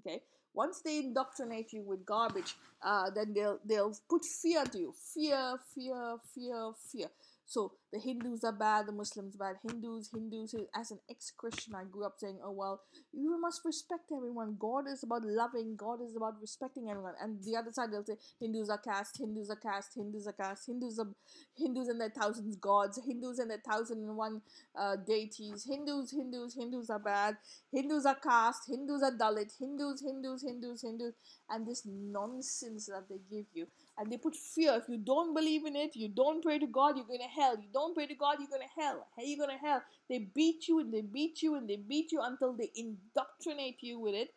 Okay, 0.00 0.22
once 0.54 0.80
they 0.80 0.98
indoctrinate 0.98 1.72
you 1.72 1.82
with 1.82 2.04
garbage, 2.06 2.56
uh, 2.82 3.10
then 3.10 3.32
they'll 3.34 3.58
they'll 3.64 3.96
put 4.08 4.24
fear 4.24 4.64
to 4.64 4.78
you, 4.78 4.94
fear, 5.14 5.58
fear, 5.74 6.16
fear, 6.34 6.72
fear. 6.90 7.08
So 7.48 7.72
the 7.90 7.98
Hindus 7.98 8.44
are 8.44 8.52
bad, 8.52 8.86
the 8.86 8.92
Muslims 8.92 9.34
bad. 9.34 9.56
Hindus, 9.66 10.10
Hindus. 10.12 10.54
As 10.74 10.90
an 10.90 10.98
ex-Christian, 11.08 11.74
I 11.74 11.84
grew 11.84 12.04
up 12.04 12.16
saying, 12.18 12.40
"Oh 12.44 12.50
well, 12.50 12.82
you 13.10 13.40
must 13.40 13.64
respect 13.64 14.12
everyone. 14.14 14.56
God 14.58 14.86
is 14.86 15.02
about 15.02 15.24
loving. 15.24 15.74
God 15.74 16.02
is 16.02 16.14
about 16.14 16.38
respecting 16.42 16.90
everyone." 16.90 17.14
And 17.18 17.42
the 17.42 17.56
other 17.56 17.72
side, 17.72 17.90
they'll 17.90 18.04
say, 18.04 18.18
"Hindus 18.38 18.68
are 18.68 18.76
caste. 18.76 19.16
Hindus 19.16 19.48
are 19.48 19.56
caste. 19.56 19.94
Hindus 19.94 20.26
are 20.26 20.34
caste. 20.34 20.66
Hindus 20.66 20.98
are 20.98 21.08
Hindus 21.56 21.88
and 21.88 21.98
their 21.98 22.10
thousands 22.10 22.56
gods. 22.56 23.00
Hindus 23.02 23.38
and 23.38 23.50
their 23.50 23.62
thousand 23.66 24.04
and 24.04 24.14
one 24.14 24.42
uh, 24.76 24.96
deities. 24.96 25.64
Hindus, 25.64 26.10
Hindus, 26.10 26.54
Hindus 26.54 26.90
are 26.90 26.98
bad. 26.98 27.38
Hindus 27.72 28.04
are 28.04 28.20
caste. 28.28 28.68
Hindus 28.68 29.02
are 29.02 29.16
Dalit. 29.24 29.58
Hindus, 29.58 30.02
Hindus, 30.02 30.42
Hindus, 30.42 30.82
Hindus." 30.82 31.14
And 31.48 31.66
this 31.66 31.86
nonsense 31.86 32.86
that 32.86 33.08
they 33.08 33.20
give 33.30 33.46
you 33.54 33.68
and 33.98 34.10
they 34.10 34.16
put 34.16 34.36
fear. 34.36 34.74
If 34.76 34.88
you 34.88 34.96
don't 34.96 35.34
believe 35.34 35.66
in 35.66 35.74
it, 35.74 35.96
you 35.96 36.08
don't 36.08 36.42
pray 36.42 36.58
to 36.58 36.66
God, 36.66 36.96
you're 36.96 37.06
going 37.06 37.20
to 37.20 37.40
hell. 37.40 37.56
You 37.56 37.68
don't 37.72 37.94
pray 37.94 38.06
to 38.06 38.14
God, 38.14 38.36
you're 38.38 38.48
going 38.48 38.62
to 38.62 38.80
hell. 38.80 39.06
Hey, 39.16 39.26
you're 39.26 39.44
going 39.44 39.58
to 39.58 39.66
hell. 39.66 39.82
They 40.08 40.28
beat 40.34 40.68
you 40.68 40.78
and 40.78 40.94
they 40.94 41.00
beat 41.00 41.42
you 41.42 41.56
and 41.56 41.68
they 41.68 41.76
beat 41.76 42.12
you 42.12 42.20
until 42.22 42.52
they 42.52 42.70
indoctrinate 42.76 43.78
you 43.80 43.98
with 43.98 44.14
it. 44.14 44.30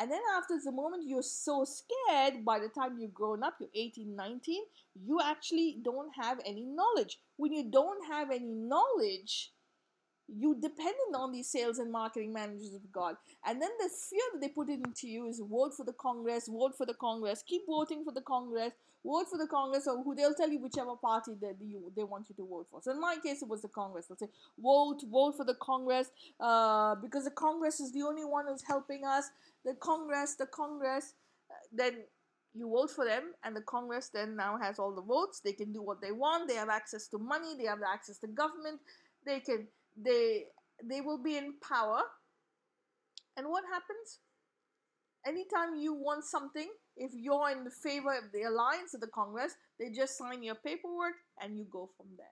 And 0.00 0.12
then 0.12 0.20
after 0.36 0.54
the 0.64 0.70
moment 0.70 1.08
you're 1.08 1.22
so 1.22 1.64
scared, 1.64 2.44
by 2.44 2.60
the 2.60 2.68
time 2.68 2.98
you've 2.98 3.14
grown 3.14 3.42
up, 3.42 3.54
you're 3.58 3.68
18, 3.74 4.14
19, 4.14 4.62
you 5.04 5.18
actually 5.24 5.78
don't 5.82 6.10
have 6.20 6.38
any 6.46 6.64
knowledge. 6.64 7.18
When 7.36 7.52
you 7.52 7.64
don't 7.68 8.06
have 8.06 8.30
any 8.30 8.46
knowledge, 8.46 9.50
you 10.28 10.54
dependent 10.54 11.16
on 11.16 11.32
these 11.32 11.50
sales 11.50 11.78
and 11.78 11.90
marketing 11.90 12.32
managers 12.32 12.74
of 12.74 12.92
God. 12.92 13.16
And 13.44 13.60
then 13.60 13.70
the 13.80 13.88
fear 13.88 14.20
that 14.32 14.40
they 14.40 14.48
put 14.48 14.68
into 14.68 15.08
you 15.08 15.26
is 15.26 15.40
vote 15.40 15.74
for 15.74 15.84
the 15.84 15.94
Congress, 15.94 16.48
vote 16.48 16.76
for 16.76 16.86
the 16.86 16.94
Congress, 16.94 17.42
keep 17.44 17.62
voting 17.66 18.04
for 18.04 18.12
the 18.12 18.20
Congress, 18.20 18.72
vote 19.04 19.26
for 19.30 19.38
the 19.38 19.46
Congress 19.46 19.86
or 19.86 20.02
who 20.02 20.14
they'll 20.14 20.34
tell 20.34 20.50
you 20.50 20.60
whichever 20.60 20.96
party 20.96 21.32
that 21.40 21.56
you 21.60 21.92
they 21.96 22.04
want 22.04 22.28
you 22.28 22.34
to 22.36 22.46
vote 22.46 22.66
for. 22.70 22.80
So 22.82 22.90
in 22.90 23.00
my 23.00 23.16
case, 23.22 23.42
it 23.42 23.48
was 23.48 23.62
the 23.62 23.68
Congress. 23.68 24.06
They'll 24.06 24.16
say 24.16 24.32
vote, 24.58 25.00
vote 25.10 25.36
for 25.36 25.44
the 25.44 25.54
Congress 25.54 26.10
uh, 26.40 26.94
because 26.96 27.24
the 27.24 27.30
Congress 27.30 27.80
is 27.80 27.92
the 27.92 28.02
only 28.02 28.24
one 28.24 28.46
who's 28.46 28.64
helping 28.66 29.04
us. 29.04 29.24
The 29.64 29.74
Congress, 29.74 30.36
the 30.36 30.46
Congress. 30.46 31.14
Uh, 31.50 31.54
then 31.72 31.92
you 32.54 32.68
vote 32.68 32.90
for 32.90 33.04
them, 33.04 33.34
and 33.44 33.54
the 33.54 33.62
Congress 33.62 34.10
then 34.12 34.36
now 34.36 34.58
has 34.58 34.78
all 34.78 34.94
the 34.94 35.02
votes. 35.02 35.40
They 35.40 35.52
can 35.52 35.72
do 35.72 35.82
what 35.82 36.00
they 36.00 36.12
want. 36.12 36.48
They 36.48 36.56
have 36.56 36.68
access 36.68 37.06
to 37.08 37.18
money. 37.18 37.54
They 37.56 37.66
have 37.66 37.80
access 37.82 38.18
to 38.18 38.26
government. 38.26 38.80
They 39.24 39.40
can 39.40 39.68
they 39.96 40.44
they 40.82 41.00
will 41.00 41.22
be 41.22 41.36
in 41.36 41.54
power. 41.60 42.02
And 43.36 43.48
what 43.48 43.62
happens? 43.70 44.18
anytime 45.28 45.76
you 45.76 45.94
want 45.94 46.24
something, 46.24 46.68
if 46.98 47.12
you're 47.14 47.50
in 47.50 47.64
the 47.64 47.70
favor 47.70 48.16
of 48.16 48.32
the 48.32 48.42
alliance 48.42 48.94
of 48.94 49.00
the 49.00 49.06
Congress, 49.06 49.54
they 49.78 49.90
just 49.90 50.18
sign 50.18 50.42
your 50.42 50.56
paperwork 50.56 51.14
and 51.40 51.56
you 51.56 51.64
go 51.70 51.88
from 51.96 52.06
there. 52.16 52.26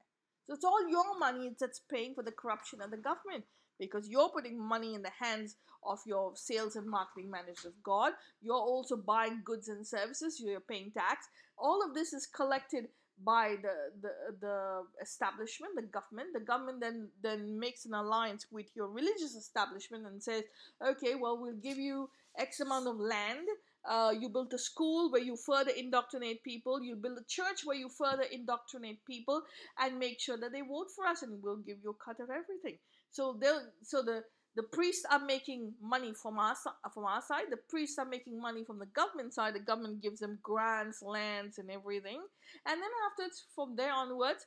So 0.46 0.54
it's 0.54 0.64
all 0.64 0.88
your 0.88 1.18
money 1.18 1.50
that's 1.58 1.80
paying 1.80 2.14
for 2.14 2.22
the 2.22 2.32
corruption 2.32 2.80
of 2.80 2.90
the 2.90 2.96
government 2.96 3.44
because 3.78 4.08
you're 4.08 4.28
putting 4.28 4.58
money 4.60 4.94
in 4.94 5.02
the 5.02 5.10
hands 5.18 5.56
of 5.84 5.98
your 6.06 6.32
sales 6.34 6.76
and 6.76 6.86
marketing 6.86 7.30
managers 7.30 7.64
of 7.64 7.72
God. 7.82 8.12
You're 8.40 8.54
also 8.54 8.96
buying 8.96 9.42
goods 9.44 9.68
and 9.68 9.86
services, 9.86 10.40
you're 10.44 10.60
paying 10.60 10.90
tax. 10.90 11.26
All 11.58 11.84
of 11.84 11.94
this 11.94 12.12
is 12.12 12.26
collected 12.26 12.88
by 13.24 13.56
the, 13.62 13.72
the 14.02 14.10
the 14.40 14.82
establishment, 15.00 15.72
the 15.74 15.82
government. 15.82 16.28
The 16.34 16.40
government 16.40 16.80
then 16.80 17.08
then 17.22 17.58
makes 17.58 17.86
an 17.86 17.94
alliance 17.94 18.46
with 18.50 18.66
your 18.74 18.88
religious 18.88 19.34
establishment 19.34 20.06
and 20.06 20.22
says, 20.22 20.44
okay, 20.86 21.14
well 21.14 21.38
we'll 21.40 21.54
give 21.54 21.78
you 21.78 22.10
X 22.38 22.60
amount 22.60 22.88
of 22.88 22.98
land. 22.98 23.46
Uh, 23.88 24.12
you 24.18 24.28
build 24.28 24.52
a 24.52 24.58
school 24.58 25.10
where 25.10 25.22
you 25.22 25.36
further 25.36 25.70
indoctrinate 25.70 26.42
people. 26.42 26.82
You 26.82 26.96
build 26.96 27.18
a 27.18 27.24
church 27.28 27.64
where 27.64 27.76
you 27.76 27.88
further 27.88 28.24
indoctrinate 28.30 29.04
people, 29.04 29.42
and 29.78 29.98
make 29.98 30.20
sure 30.20 30.36
that 30.38 30.52
they 30.52 30.62
vote 30.62 30.88
for 30.94 31.06
us, 31.06 31.22
and 31.22 31.42
we'll 31.42 31.56
give 31.58 31.78
you 31.82 31.90
a 31.90 32.04
cut 32.04 32.20
of 32.20 32.30
everything. 32.30 32.78
So 33.10 33.38
they 33.40 33.52
so 33.82 34.02
the 34.02 34.24
the 34.56 34.62
priests 34.62 35.04
are 35.10 35.18
making 35.24 35.74
money 35.82 36.12
from 36.14 36.38
our 36.38 36.56
from 36.92 37.04
our 37.04 37.22
side. 37.22 37.46
The 37.50 37.58
priests 37.68 37.98
are 37.98 38.06
making 38.08 38.40
money 38.40 38.64
from 38.64 38.78
the 38.78 38.86
government 38.86 39.34
side. 39.34 39.54
The 39.54 39.60
government 39.60 40.02
gives 40.02 40.20
them 40.20 40.38
grants, 40.42 41.02
lands, 41.02 41.58
and 41.58 41.70
everything. 41.70 42.20
And 42.66 42.80
then 42.80 42.90
after 43.10 43.34
from 43.54 43.76
there 43.76 43.92
onwards, 43.92 44.46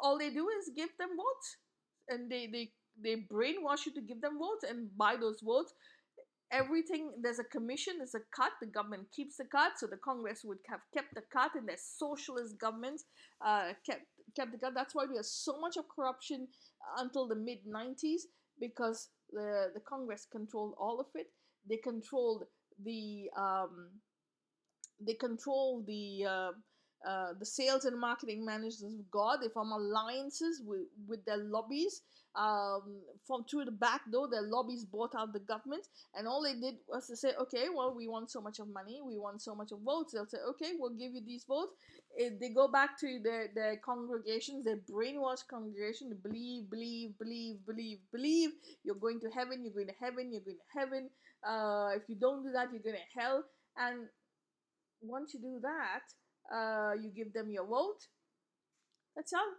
all 0.00 0.18
they 0.18 0.30
do 0.30 0.48
is 0.58 0.70
give 0.74 0.90
them 0.98 1.10
votes, 1.16 1.56
and 2.08 2.30
they 2.30 2.46
they 2.46 2.72
they 3.02 3.16
brainwash 3.16 3.86
you 3.86 3.92
to 3.94 4.00
give 4.02 4.20
them 4.20 4.38
votes 4.38 4.64
and 4.68 4.90
buy 4.96 5.16
those 5.16 5.40
votes. 5.40 5.72
Everything 6.52 7.12
there's 7.22 7.38
a 7.38 7.44
commission, 7.44 7.94
there's 7.98 8.14
a 8.14 8.26
cut. 8.34 8.52
The 8.60 8.66
government 8.66 9.06
keeps 9.14 9.36
the 9.36 9.44
cut, 9.44 9.72
so 9.78 9.86
the 9.86 9.96
Congress 9.96 10.40
would 10.44 10.58
have 10.68 10.80
kept 10.92 11.14
the 11.14 11.22
cut, 11.32 11.54
and 11.54 11.68
their 11.68 11.78
socialist 11.78 12.58
governments 12.58 13.04
uh, 13.44 13.72
kept 13.86 14.06
kept 14.34 14.52
the 14.52 14.58
cut. 14.58 14.74
That's 14.74 14.94
why 14.94 15.06
we 15.08 15.16
have 15.16 15.26
so 15.26 15.60
much 15.60 15.76
of 15.76 15.84
corruption 15.88 16.48
until 16.98 17.28
the 17.28 17.36
mid 17.36 17.58
90s 17.66 18.22
because 18.58 19.08
the, 19.32 19.70
the 19.74 19.80
Congress 19.80 20.26
controlled 20.30 20.74
all 20.78 21.00
of 21.00 21.06
it. 21.14 21.28
They 21.68 21.76
controlled 21.76 22.44
the 22.84 23.30
um, 23.36 23.90
they 25.00 25.14
controlled 25.14 25.86
the 25.86 26.26
uh, 26.28 26.50
uh, 27.06 27.32
the 27.38 27.46
sales 27.46 27.84
and 27.84 27.98
marketing 27.98 28.44
managers 28.44 28.82
of 28.82 29.10
God. 29.10 29.38
They 29.40 29.48
form 29.48 29.72
alliances 29.72 30.62
with, 30.64 30.86
with 31.08 31.24
their 31.24 31.38
lobbies. 31.38 32.02
Um, 32.36 33.02
from 33.26 33.44
through 33.44 33.64
the 33.64 33.72
back 33.72 34.02
door, 34.12 34.28
their 34.30 34.42
lobbies 34.42 34.84
bought 34.84 35.14
out 35.18 35.32
the 35.32 35.40
government, 35.40 35.84
and 36.14 36.28
all 36.28 36.42
they 36.42 36.54
did 36.54 36.76
was 36.86 37.08
to 37.08 37.16
say, 37.16 37.32
"Okay, 37.40 37.66
well, 37.74 37.92
we 37.92 38.06
want 38.06 38.30
so 38.30 38.40
much 38.40 38.60
of 38.60 38.68
money, 38.68 39.00
we 39.04 39.18
want 39.18 39.42
so 39.42 39.52
much 39.52 39.72
of 39.72 39.80
votes." 39.80 40.12
They'll 40.12 40.26
say, 40.26 40.38
"Okay, 40.50 40.72
we'll 40.78 40.94
give 40.94 41.12
you 41.12 41.22
these 41.26 41.44
votes." 41.44 41.72
If 42.14 42.38
they 42.38 42.50
go 42.50 42.68
back 42.68 42.96
to 43.00 43.18
their 43.24 43.48
their 43.52 43.78
congregations, 43.78 44.64
their 44.64 44.76
brainwashed 44.76 45.48
congregation, 45.48 46.16
believe, 46.22 46.70
believe, 46.70 47.18
believe, 47.18 47.66
believe, 47.66 47.98
believe. 48.12 48.50
You're 48.84 48.94
going 48.94 49.18
to 49.20 49.30
heaven. 49.30 49.64
You're 49.64 49.74
going 49.74 49.88
to 49.88 49.98
heaven. 50.00 50.30
You're 50.32 50.46
going 50.46 50.58
to 50.58 50.78
heaven. 50.78 51.10
Uh, 51.42 51.96
if 51.96 52.08
you 52.08 52.14
don't 52.14 52.44
do 52.44 52.52
that, 52.52 52.70
you're 52.70 52.82
going 52.82 52.94
to 52.96 53.20
hell. 53.20 53.42
And 53.76 54.06
once 55.02 55.34
you 55.34 55.40
do 55.40 55.58
that, 55.62 56.02
uh, 56.54 56.92
you 57.00 57.10
give 57.10 57.32
them 57.32 57.50
your 57.50 57.66
vote. 57.66 58.06
That's 59.16 59.32
all. 59.32 59.50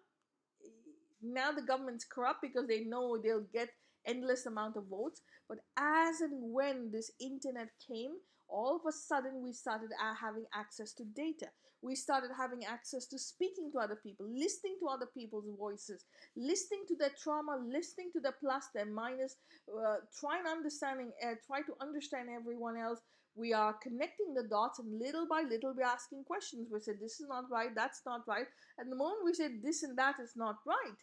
Now 1.22 1.52
the 1.52 1.62
government's 1.62 2.06
corrupt 2.06 2.42
because 2.42 2.68
they 2.68 2.84
know 2.84 3.18
they'll 3.18 3.48
get 3.54 3.70
endless 4.06 4.46
amount 4.46 4.78
of 4.78 4.88
votes. 4.88 5.22
But 5.48 5.60
as 5.78 6.22
and 6.22 6.52
when 6.54 6.92
this 6.92 7.12
internet 7.20 7.70
came, 7.88 8.14
all 8.50 8.76
of 8.76 8.82
a 8.88 8.92
sudden 8.92 9.42
we 9.44 9.54
started 9.54 9.90
having 10.20 10.46
access 10.54 10.94
to 10.94 11.04
data. 11.06 11.48
We 11.84 11.96
started 11.96 12.30
having 12.38 12.66
access 12.66 13.08
to 13.08 13.18
speaking 13.18 13.72
to 13.72 13.80
other 13.80 13.96
people, 13.96 14.28
listening 14.30 14.76
to 14.82 14.88
other 14.88 15.08
people's 15.08 15.50
voices, 15.58 16.06
listening 16.36 16.84
to 16.90 16.96
their 16.96 17.12
trauma, 17.22 17.58
listening 17.58 18.12
to 18.14 18.20
their 18.20 18.36
plus, 18.40 18.66
their 18.74 18.86
minus, 18.86 19.36
uh, 19.68 19.96
trying 20.20 20.46
understanding, 20.46 21.12
uh, 21.26 21.34
try 21.48 21.62
to 21.62 21.74
understand 21.82 22.30
everyone 22.30 22.78
else, 22.78 23.00
we 23.36 23.54
are 23.54 23.74
connecting 23.74 24.34
the 24.34 24.44
dots 24.44 24.80
and 24.80 25.00
little 25.00 25.28
by 25.28 25.44
little 25.50 25.74
we're 25.76 25.84
asking 25.84 26.24
questions. 26.26 26.68
We 26.72 26.80
said 26.80 26.96
this 27.00 27.20
is 27.20 27.28
not 27.30 27.46
right, 27.50 27.74
that's 27.76 28.02
not 28.06 28.28
right. 28.28 28.48
And 28.78 28.92
the 28.92 28.96
moment 28.96 29.26
we 29.26 29.34
say 29.34 29.50
this 29.64 29.84
and 29.84 29.98
that 29.98 30.16
is 30.22 30.34
not 30.36 30.58
right, 30.66 31.00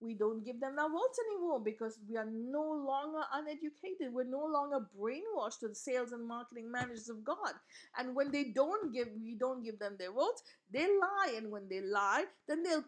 we 0.00 0.14
don't 0.14 0.44
give 0.44 0.60
them 0.60 0.76
our 0.78 0.88
votes 0.88 1.18
anymore 1.28 1.60
because 1.60 1.98
we 2.08 2.16
are 2.16 2.28
no 2.30 2.62
longer 2.62 3.20
uneducated. 3.34 4.12
We're 4.12 4.24
no 4.24 4.44
longer 4.46 4.86
brainwashed 4.98 5.60
to 5.60 5.68
the 5.68 5.74
sales 5.74 6.12
and 6.12 6.26
marketing 6.26 6.72
managers 6.72 7.10
of 7.10 7.22
God. 7.22 7.52
And 7.98 8.14
when 8.14 8.30
they 8.30 8.44
don't 8.44 8.94
give, 8.94 9.08
we 9.22 9.34
don't 9.34 9.62
give 9.62 9.78
them 9.78 9.96
their 9.98 10.12
votes, 10.12 10.42
they 10.72 10.86
lie. 10.86 11.34
And 11.36 11.50
when 11.50 11.68
they 11.68 11.82
lie, 11.82 12.24
then 12.48 12.62
they'll 12.62 12.84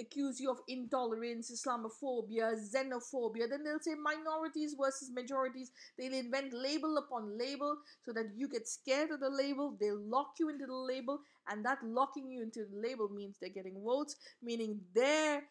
accuse 0.00 0.40
you 0.40 0.50
of 0.50 0.58
intolerance, 0.68 1.50
Islamophobia, 1.50 2.54
xenophobia. 2.56 3.48
Then 3.48 3.64
they'll 3.64 3.80
say 3.80 3.94
minorities 3.94 4.74
versus 4.78 5.10
majorities. 5.12 5.70
They'll 5.98 6.14
invent 6.14 6.52
label 6.52 6.98
upon 6.98 7.38
label 7.38 7.76
so 8.04 8.12
that 8.12 8.30
you 8.34 8.48
get 8.48 8.68
scared 8.68 9.10
of 9.10 9.20
the 9.20 9.30
label. 9.30 9.76
They'll 9.78 10.00
lock 10.00 10.34
you 10.38 10.48
into 10.48 10.66
the 10.66 10.74
label, 10.74 11.20
and 11.48 11.64
that 11.64 11.78
locking 11.84 12.30
you 12.30 12.42
into 12.42 12.64
the 12.64 12.80
label 12.80 13.08
means 13.08 13.36
they're 13.40 13.50
getting 13.50 13.82
votes, 13.82 14.16
meaning 14.42 14.80
their 14.94 15.42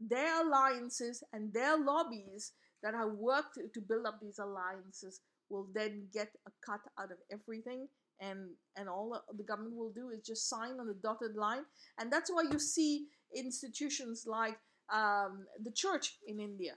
their 0.00 0.44
alliances 0.46 1.22
and 1.32 1.52
their 1.52 1.78
lobbies 1.78 2.52
that 2.82 2.94
have 2.94 3.12
worked 3.12 3.58
to 3.72 3.80
build 3.80 4.06
up 4.06 4.18
these 4.20 4.38
alliances 4.38 5.20
will 5.48 5.68
then 5.74 6.08
get 6.12 6.28
a 6.46 6.50
cut 6.64 6.80
out 6.98 7.12
of 7.12 7.18
everything 7.30 7.86
and 8.20 8.50
and 8.76 8.88
all 8.88 9.20
the 9.36 9.42
government 9.42 9.76
will 9.76 9.92
do 9.92 10.10
is 10.10 10.22
just 10.26 10.48
sign 10.48 10.78
on 10.80 10.86
the 10.86 10.96
dotted 11.02 11.36
line 11.36 11.64
and 11.98 12.12
that's 12.12 12.30
why 12.30 12.42
you 12.50 12.58
see 12.58 13.06
institutions 13.34 14.24
like 14.26 14.58
um, 14.92 15.46
the 15.62 15.70
church 15.70 16.18
in 16.26 16.40
India, 16.40 16.74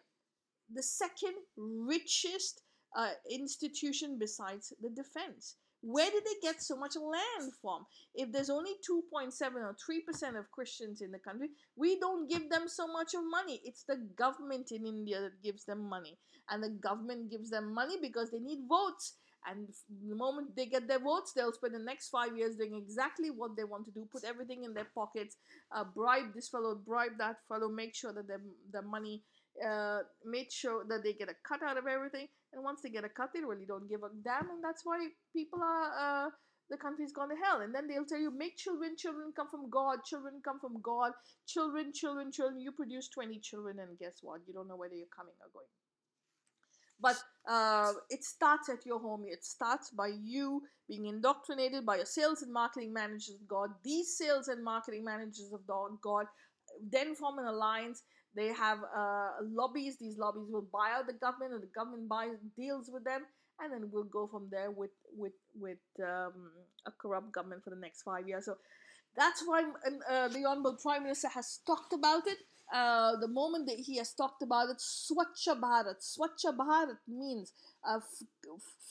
the 0.73 0.83
second 0.83 1.35
richest 1.57 2.61
uh, 2.95 3.09
institution 3.29 4.17
besides 4.19 4.73
the 4.81 4.89
defense. 4.89 5.55
Where 5.81 6.09
did 6.09 6.23
they 6.23 6.47
get 6.47 6.63
so 6.63 6.75
much 6.75 6.95
land 6.95 7.53
from? 7.61 7.85
If 8.15 8.31
there's 8.31 8.49
only 8.49 8.71
2.7 8.89 9.31
or 9.55 9.75
3% 9.75 10.39
of 10.39 10.49
Christians 10.49 11.01
in 11.01 11.11
the 11.11 11.19
country, 11.19 11.49
we 11.75 11.99
don't 11.99 12.27
give 12.27 12.49
them 12.49 12.67
so 12.67 12.87
much 12.87 13.13
of 13.13 13.21
money. 13.29 13.61
It's 13.63 13.83
the 13.83 13.97
government 14.15 14.71
in 14.71 14.87
India 14.87 15.21
that 15.21 15.43
gives 15.43 15.65
them 15.65 15.87
money. 15.87 16.17
And 16.49 16.63
the 16.63 16.69
government 16.69 17.29
gives 17.29 17.51
them 17.51 17.71
money 17.71 17.97
because 18.01 18.31
they 18.31 18.39
need 18.39 18.61
votes. 18.67 19.13
And 19.49 19.67
the 20.09 20.15
moment 20.15 20.55
they 20.55 20.65
get 20.65 20.87
their 20.87 20.99
votes, 20.99 21.33
they'll 21.33 21.53
spend 21.53 21.75
the 21.75 21.79
next 21.79 22.09
five 22.09 22.35
years 22.35 22.55
doing 22.55 22.75
exactly 22.75 23.29
what 23.29 23.55
they 23.55 23.63
want 23.63 23.85
to 23.85 23.91
do, 23.91 24.07
put 24.11 24.23
everything 24.23 24.63
in 24.63 24.73
their 24.73 24.87
pockets, 24.95 25.37
uh, 25.75 25.83
bribe 25.83 26.33
this 26.33 26.49
fellow, 26.49 26.75
bribe 26.75 27.17
that 27.19 27.37
fellow, 27.47 27.69
make 27.69 27.95
sure 27.95 28.13
that 28.13 28.27
their 28.27 28.81
money, 28.81 29.23
uh, 29.65 29.99
make 30.25 30.51
sure 30.51 30.83
that 30.89 31.03
they 31.03 31.13
get 31.13 31.29
a 31.29 31.35
cut 31.47 31.61
out 31.61 31.77
of 31.77 31.85
everything. 31.87 32.27
And 32.53 32.63
once 32.63 32.81
they 32.81 32.89
get 32.89 33.03
a 33.03 33.09
cut, 33.09 33.29
they 33.33 33.41
really 33.41 33.65
don't 33.65 33.87
give 33.89 34.03
a 34.03 34.09
damn. 34.23 34.49
And 34.49 34.63
that's 34.63 34.81
why 34.83 35.07
people 35.33 35.59
are, 35.61 36.27
uh, 36.27 36.29
the 36.69 36.77
country's 36.77 37.11
gone 37.11 37.29
to 37.29 37.35
hell. 37.35 37.61
And 37.61 37.73
then 37.73 37.87
they'll 37.87 38.05
tell 38.05 38.19
you, 38.19 38.31
make 38.31 38.57
children, 38.57 38.95
children 38.97 39.31
come 39.35 39.47
from 39.49 39.69
God, 39.69 39.99
children 40.03 40.41
come 40.43 40.59
from 40.59 40.81
God, 40.81 41.11
children, 41.45 41.91
children, 41.93 42.31
children. 42.31 42.59
You 42.59 42.71
produce 42.71 43.09
20 43.09 43.39
children, 43.39 43.79
and 43.79 43.99
guess 43.99 44.19
what? 44.21 44.41
You 44.47 44.53
don't 44.53 44.67
know 44.67 44.75
whether 44.77 44.95
you're 44.95 45.13
coming 45.15 45.35
or 45.41 45.49
going. 45.53 45.67
But 46.99 47.17
uh, 47.49 47.91
it 48.09 48.23
starts 48.23 48.69
at 48.69 48.85
your 48.85 48.99
home. 48.99 49.25
It 49.27 49.43
starts 49.43 49.89
by 49.89 50.11
you 50.23 50.61
being 50.87 51.05
indoctrinated 51.07 51.85
by 51.85 51.97
your 51.97 52.05
sales 52.05 52.41
and 52.41 52.53
marketing 52.53 52.93
managers 52.93 53.35
of 53.41 53.47
God. 53.47 53.69
These 53.83 54.17
sales 54.17 54.47
and 54.47 54.63
marketing 54.63 55.03
managers 55.03 55.51
of 55.53 55.65
God 55.67 56.27
then 56.91 57.15
form 57.15 57.39
an 57.39 57.45
alliance. 57.45 58.03
They 58.35 58.47
have 58.47 58.79
uh, 58.95 59.29
lobbies. 59.43 59.97
These 59.97 60.17
lobbies 60.17 60.47
will 60.49 60.67
buy 60.73 60.91
out 60.95 61.07
the 61.07 61.13
government, 61.13 61.53
and 61.53 61.63
the 61.63 61.71
government 61.75 62.09
buys 62.09 62.35
deals 62.57 62.89
with 62.91 63.03
them, 63.03 63.21
and 63.59 63.71
then 63.71 63.89
we'll 63.91 64.03
go 64.03 64.27
from 64.27 64.49
there 64.51 64.71
with 64.71 64.91
with 65.15 65.33
with 65.57 65.77
um, 66.03 66.51
a 66.85 66.91
corrupt 66.91 67.31
government 67.31 67.63
for 67.63 67.69
the 67.69 67.79
next 67.79 68.01
five 68.03 68.27
years. 68.27 68.45
So 68.45 68.57
that's 69.15 69.41
why 69.45 69.63
uh, 69.63 70.27
the 70.27 70.45
honorable 70.45 70.77
prime 70.81 71.03
minister 71.03 71.29
has 71.29 71.59
talked 71.65 71.93
about 71.93 72.27
it 72.27 72.37
uh, 72.73 73.15
the 73.17 73.27
moment 73.27 73.67
that 73.67 73.77
he 73.79 73.97
has 73.97 74.13
talked 74.13 74.41
about 74.41 74.69
it, 74.69 74.77
Swachha 74.77 75.59
Bharat. 75.59 75.99
Swachha 76.01 76.55
Bharat 76.55 76.97
means 77.07 77.53
uh, 77.87 77.99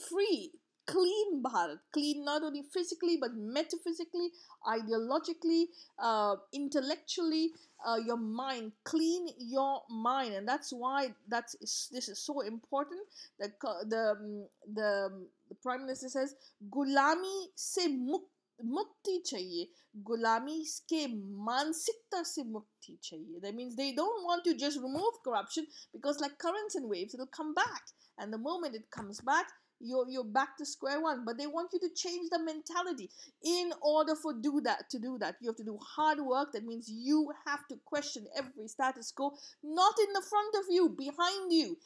free, 0.08 0.52
clean 0.86 1.42
Bharat. 1.42 1.78
Clean 1.92 2.24
not 2.24 2.42
only 2.42 2.62
physically 2.62 3.16
but 3.20 3.34
metaphysically, 3.34 4.30
ideologically, 4.66 5.66
uh, 5.98 6.36
intellectually. 6.52 7.52
Uh, 7.86 7.96
your 7.96 8.16
mind, 8.16 8.72
clean 8.84 9.28
your 9.38 9.82
mind, 9.90 10.32
and 10.32 10.48
that's 10.48 10.72
why 10.72 11.12
that's 11.28 11.54
this 11.90 12.08
is 12.08 12.18
so 12.18 12.40
important. 12.40 13.00
The 13.38 13.52
the 13.84 14.46
the, 14.72 15.26
the 15.50 15.54
prime 15.62 15.82
minister 15.82 16.08
says, 16.08 16.34
"Gulami 16.70 17.48
se 17.54 17.88
mukti." 17.88 18.28
mukti 18.62 19.22
chahiye 19.22 19.68
gulami 20.02 20.64
ke 20.88 21.08
mansikta 21.08 22.24
se 22.24 22.42
mukti 22.44 22.98
chahiye 23.00 23.40
that 23.40 23.54
means 23.54 23.76
they 23.76 23.92
don't 23.92 24.24
want 24.24 24.44
to 24.44 24.54
just 24.54 24.78
remove 24.80 25.22
corruption 25.24 25.66
because 25.92 26.20
like 26.20 26.38
currents 26.38 26.74
and 26.74 26.88
waves 26.88 27.14
it'll 27.14 27.26
come 27.26 27.54
back. 27.54 27.82
And 28.16 28.32
the 28.32 28.38
moment 28.38 28.76
it 28.76 28.90
comes 28.90 29.20
back 29.20 29.46
you're, 29.80 30.08
you're 30.08 30.24
back 30.24 30.56
to 30.58 30.64
square 30.64 31.00
one. 31.00 31.24
But 31.24 31.38
they 31.38 31.46
want 31.46 31.70
you 31.72 31.80
to 31.80 31.88
change 31.94 32.30
the 32.30 32.38
mentality. 32.38 33.10
In 33.44 33.72
order 33.82 34.14
for 34.14 34.32
do 34.32 34.60
that 34.64 34.88
to 34.90 34.98
do 34.98 35.18
that 35.18 35.36
you 35.40 35.48
have 35.48 35.56
to 35.56 35.64
do 35.64 35.78
hard 35.96 36.18
work. 36.20 36.52
That 36.52 36.64
means 36.64 36.88
you 36.88 37.32
have 37.46 37.66
to 37.68 37.76
question 37.84 38.26
every 38.36 38.68
status 38.68 39.12
quo 39.12 39.32
not 39.62 39.94
in 39.98 40.12
the 40.12 40.22
front 40.22 40.54
of 40.56 40.64
you 40.70 40.88
behind 40.88 41.52
you 41.52 41.76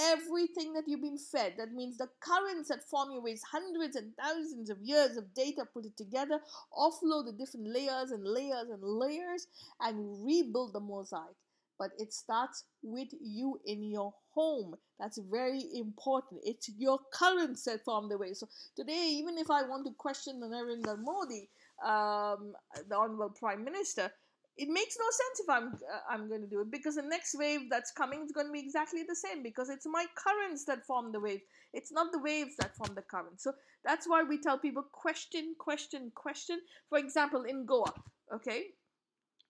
everything 0.00 0.72
that 0.72 0.84
you've 0.86 1.02
been 1.02 1.18
fed 1.18 1.54
that 1.58 1.72
means 1.72 1.96
the 1.96 2.08
currents 2.20 2.68
that 2.68 2.88
form 2.88 3.10
your 3.12 3.22
waves 3.22 3.42
hundreds 3.50 3.96
and 3.96 4.12
thousands 4.16 4.70
of 4.70 4.78
years 4.82 5.16
of 5.16 5.32
data 5.34 5.64
put 5.72 5.84
it 5.84 5.96
together 5.96 6.40
offload 6.76 7.26
the 7.26 7.34
different 7.38 7.68
layers 7.68 8.10
and 8.10 8.26
layers 8.26 8.68
and 8.70 8.82
layers 8.82 9.46
and 9.80 10.24
rebuild 10.24 10.72
the 10.72 10.80
mosaic 10.80 11.36
but 11.78 11.90
it 11.98 12.12
starts 12.12 12.64
with 12.82 13.08
you 13.20 13.58
in 13.64 13.82
your 13.82 14.14
home. 14.30 14.74
That's 14.98 15.18
very 15.30 15.64
important. 15.74 16.40
It's 16.44 16.70
your 16.76 16.98
currents 17.12 17.64
that 17.64 17.84
form 17.84 18.08
the 18.08 18.18
way. 18.18 18.32
So 18.34 18.48
today, 18.76 19.16
even 19.18 19.38
if 19.38 19.50
I 19.50 19.62
want 19.62 19.86
to 19.86 19.92
question 19.92 20.40
Narendra 20.40 20.96
Modi, 20.98 21.48
um, 21.84 22.52
the 22.88 22.96
Honorable 22.96 23.30
Prime 23.30 23.64
Minister, 23.64 24.10
it 24.56 24.68
makes 24.68 24.96
no 24.98 25.06
sense 25.10 25.40
if 25.40 25.48
I'm 25.50 25.74
uh, 25.74 26.00
I'm 26.08 26.28
going 26.28 26.42
to 26.42 26.46
do 26.46 26.60
it 26.60 26.70
because 26.70 26.94
the 26.94 27.02
next 27.02 27.34
wave 27.36 27.62
that's 27.70 27.90
coming 27.90 28.22
is 28.24 28.32
going 28.32 28.46
to 28.46 28.52
be 28.52 28.60
exactly 28.60 29.02
the 29.06 29.16
same 29.16 29.42
because 29.42 29.68
it's 29.68 29.86
my 29.86 30.06
currents 30.14 30.64
that 30.66 30.86
form 30.86 31.12
the 31.12 31.20
wave. 31.20 31.40
It's 31.72 31.92
not 31.92 32.12
the 32.12 32.20
waves 32.20 32.54
that 32.60 32.76
form 32.76 32.94
the 32.94 33.02
current. 33.02 33.40
So 33.40 33.52
that's 33.84 34.08
why 34.08 34.22
we 34.22 34.38
tell 34.38 34.58
people 34.58 34.84
question, 34.92 35.54
question, 35.58 36.12
question. 36.14 36.60
For 36.88 36.98
example, 36.98 37.42
in 37.42 37.66
Goa, 37.66 37.92
okay, 38.32 38.66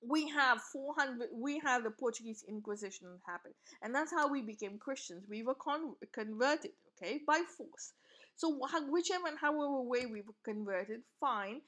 we 0.06 0.28
have 0.28 0.60
400 0.60 1.28
we 1.34 1.60
have 1.60 1.82
the 1.82 1.90
portuguese 1.90 2.44
inquisition 2.48 3.08
happen 3.26 3.52
and 3.82 3.94
that's 3.94 4.12
how 4.12 4.28
we 4.28 4.42
became 4.42 4.78
christians 4.78 5.24
we 5.28 5.42
were 5.42 5.54
con- 5.54 5.94
converted 6.12 6.72
okay 6.96 7.20
by 7.26 7.40
force 7.56 7.92
so 8.36 8.58
whichever 8.90 9.28
and 9.28 9.38
however 9.38 9.80
way 9.80 10.04
we 10.06 10.20
were 10.20 10.34
converted 10.44 11.00
fine 11.20 11.60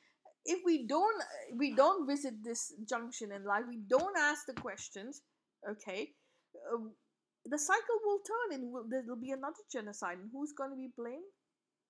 if 0.47 0.61
we 0.64 0.86
don't 0.86 1.22
we 1.57 1.74
don't 1.74 2.07
visit 2.07 2.34
this 2.42 2.72
junction 2.88 3.32
in 3.32 3.44
life 3.44 3.64
we 3.68 3.78
don't 3.88 4.16
ask 4.18 4.47
the 4.47 4.55
questions 4.55 5.22
okay 5.68 6.11
uh, 6.72 6.78
the 7.44 7.59
cycle 7.59 7.99
will 8.05 8.20
turn 8.26 8.59
and 8.59 8.72
will, 8.72 8.84
there'll 8.88 9.20
be 9.20 9.30
another 9.30 9.64
genocide 9.70 10.18
and 10.18 10.30
who's 10.32 10.53
going 10.53 10.70
to 10.70 10.76
be 10.76 10.90
blamed 10.97 11.32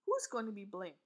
who's 0.07 0.26
going 0.30 0.46
to 0.46 0.52
be 0.52 0.66
blamed 0.70 0.96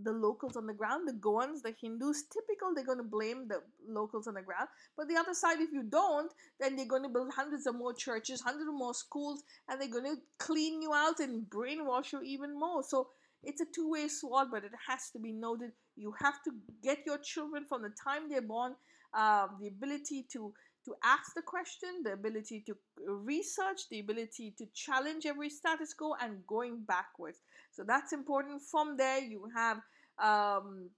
the 0.00 0.12
locals 0.12 0.56
on 0.56 0.66
the 0.66 0.72
ground, 0.72 1.06
the 1.06 1.12
Goans, 1.12 1.62
the 1.62 1.74
Hindus, 1.80 2.24
typical, 2.32 2.74
they're 2.74 2.84
going 2.84 2.98
to 2.98 3.04
blame 3.04 3.48
the 3.48 3.60
locals 3.86 4.26
on 4.26 4.34
the 4.34 4.42
ground. 4.42 4.68
But 4.96 5.08
the 5.08 5.16
other 5.16 5.34
side, 5.34 5.60
if 5.60 5.70
you 5.72 5.82
don't, 5.82 6.32
then 6.58 6.76
they're 6.76 6.86
going 6.86 7.02
to 7.02 7.08
build 7.08 7.32
hundreds 7.34 7.66
of 7.66 7.74
more 7.74 7.92
churches, 7.92 8.40
hundreds 8.40 8.68
of 8.68 8.74
more 8.74 8.94
schools, 8.94 9.42
and 9.68 9.80
they're 9.80 9.90
going 9.90 10.16
to 10.16 10.20
clean 10.38 10.80
you 10.80 10.92
out 10.94 11.20
and 11.20 11.44
brainwash 11.48 12.12
you 12.12 12.22
even 12.22 12.58
more. 12.58 12.82
So 12.82 13.08
it's 13.42 13.60
a 13.60 13.66
two 13.74 13.90
way 13.90 14.08
sword, 14.08 14.48
but 14.50 14.64
it 14.64 14.72
has 14.88 15.10
to 15.12 15.18
be 15.18 15.32
noted. 15.32 15.72
You 15.96 16.14
have 16.20 16.42
to 16.44 16.50
get 16.82 17.00
your 17.06 17.18
children 17.18 17.64
from 17.68 17.82
the 17.82 17.90
time 17.90 18.28
they're 18.28 18.42
born 18.42 18.74
uh, 19.14 19.48
the 19.60 19.68
ability 19.68 20.26
to 20.32 20.52
to 20.84 20.96
ask 21.04 21.34
the 21.36 21.42
question, 21.42 22.02
the 22.02 22.12
ability 22.12 22.64
to 22.66 22.74
research, 23.06 23.88
the 23.88 24.00
ability 24.00 24.52
to 24.58 24.66
challenge 24.74 25.26
every 25.26 25.48
status 25.48 25.94
quo, 25.94 26.14
and 26.20 26.44
going 26.48 26.82
backwards. 26.88 27.38
So 27.70 27.84
that's 27.86 28.12
important. 28.12 28.62
From 28.68 28.96
there, 28.96 29.20
you 29.20 29.48
have 29.54 29.78
um, 30.20 30.90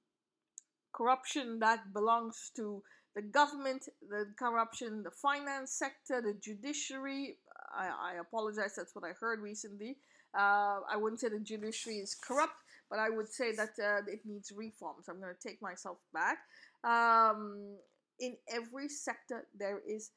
corruption 0.95 1.59
that 1.59 1.93
belongs 1.93 2.51
to 2.57 2.83
the 3.15 3.21
government, 3.21 3.87
the 4.09 4.33
corruption, 4.39 5.03
the 5.03 5.11
finance 5.11 5.73
sector, 5.73 6.23
the 6.23 6.33
judiciary. 6.41 7.37
I, 7.77 8.15
I 8.15 8.21
apologize, 8.21 8.75
that's 8.77 8.95
what 8.95 9.05
I 9.05 9.13
heard 9.21 9.41
recently. 9.41 9.99
Uh, 10.35 10.81
I 10.91 10.97
wouldn't 10.97 11.21
say 11.21 11.29
the 11.29 11.41
judiciary 11.41 11.99
is 11.99 12.15
corrupt, 12.15 12.57
but 12.91 12.99
I 12.99 13.11
would 13.11 13.29
say 13.29 13.53
that 13.53 13.71
uh, 13.83 14.03
it 14.07 14.21
needs 14.25 14.53
reform. 14.57 14.97
So 15.03 15.13
I'm 15.13 15.21
going 15.21 15.35
to 15.35 15.49
take 15.49 15.61
myself 15.63 15.99
back. 16.13 16.39
Um, 16.85 17.77
in 18.21 18.37
every 18.51 18.89
sector, 18.89 19.47
there 19.59 19.81
is 19.87 20.11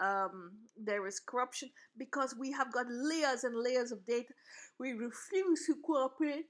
um, 0.00 0.52
there 0.76 1.06
is 1.06 1.20
corruption 1.20 1.68
because 1.98 2.34
we 2.38 2.50
have 2.52 2.72
got 2.72 2.86
layers 2.88 3.44
and 3.44 3.54
layers 3.54 3.92
of 3.92 4.04
data. 4.06 4.32
We 4.78 4.92
refuse 4.92 5.66
to 5.66 5.74
cooperate. 5.84 6.46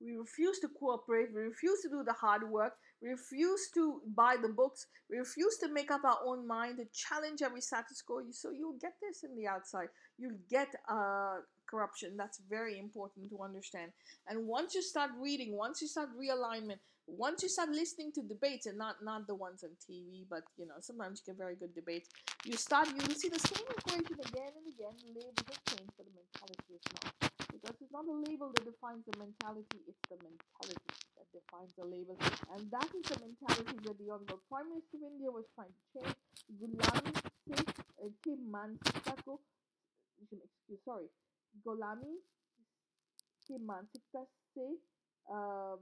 We 0.00 0.16
refuse 0.16 0.60
to 0.60 0.68
cooperate. 0.78 1.30
We 1.34 1.40
refuse 1.40 1.80
to 1.82 1.88
do 1.88 2.04
the 2.04 2.12
hard 2.12 2.48
work. 2.48 2.74
We 3.02 3.08
refuse 3.08 3.70
to 3.74 4.00
buy 4.14 4.36
the 4.40 4.48
books. 4.48 4.86
We 5.10 5.18
refuse 5.18 5.56
to 5.58 5.72
make 5.72 5.90
up 5.90 6.04
our 6.04 6.18
own 6.24 6.46
mind 6.46 6.78
to 6.78 6.84
challenge 6.92 7.42
every 7.42 7.60
status 7.60 8.02
quo. 8.02 8.22
So 8.30 8.50
you'll 8.50 8.78
get 8.80 8.94
this 9.00 9.24
in 9.24 9.36
the 9.36 9.48
outside. 9.48 9.88
You'll 10.18 10.38
get 10.48 10.68
uh, 10.88 11.38
corruption. 11.68 12.16
That's 12.16 12.40
very 12.48 12.78
important 12.78 13.30
to 13.30 13.42
understand. 13.42 13.92
And 14.28 14.46
once 14.46 14.74
you 14.74 14.82
start 14.82 15.10
reading, 15.20 15.56
once 15.56 15.80
you 15.82 15.88
start 15.88 16.10
realignment, 16.18 16.78
once 17.06 17.42
you 17.42 17.48
start 17.48 17.70
listening 17.70 18.12
to 18.12 18.22
debates 18.22 18.66
and 18.66 18.76
not 18.76 18.96
not 19.02 19.26
the 19.26 19.34
ones 19.34 19.64
on 19.64 19.70
TV, 19.80 20.26
but 20.28 20.42
you 20.56 20.66
know 20.66 20.76
sometimes 20.80 21.22
you 21.24 21.32
get 21.32 21.38
very 21.38 21.56
good 21.56 21.74
debates. 21.74 22.08
You 22.44 22.56
start 22.56 22.88
you 22.88 23.00
will 23.06 23.16
see 23.16 23.28
the 23.28 23.40
same 23.40 23.64
equation 23.78 24.16
again 24.28 24.52
and 24.56 24.66
again. 24.74 24.94
Labels 25.16 25.40
have 25.48 25.60
changed, 25.72 25.92
but 25.96 26.04
the 26.04 26.14
mentality 26.16 26.72
is 26.76 26.84
not. 27.00 27.14
Because 27.48 27.76
it's 27.80 27.92
not 27.92 28.04
a 28.04 28.16
label 28.28 28.52
that 28.54 28.64
defines 28.64 29.04
the 29.08 29.16
mentality; 29.18 29.80
it's 29.88 30.02
the 30.12 30.18
mentality 30.20 30.92
that 31.16 31.28
defines 31.32 31.72
the 31.80 31.84
label, 31.88 32.16
and 32.52 32.70
that 32.70 32.88
is 32.92 33.04
the 33.08 33.18
mentality 33.24 33.76
that 33.88 33.96
the 33.96 34.08
honorable 34.12 34.40
Prime 34.52 34.68
Minister 34.68 35.00
of 35.00 35.08
India 35.08 35.30
was 35.32 35.44
trying 35.56 35.72
to 35.72 35.84
change. 35.96 36.16
Ko 39.24 39.40
excuse 40.22 40.80
sorry, 40.84 41.08
Um, 45.30 45.78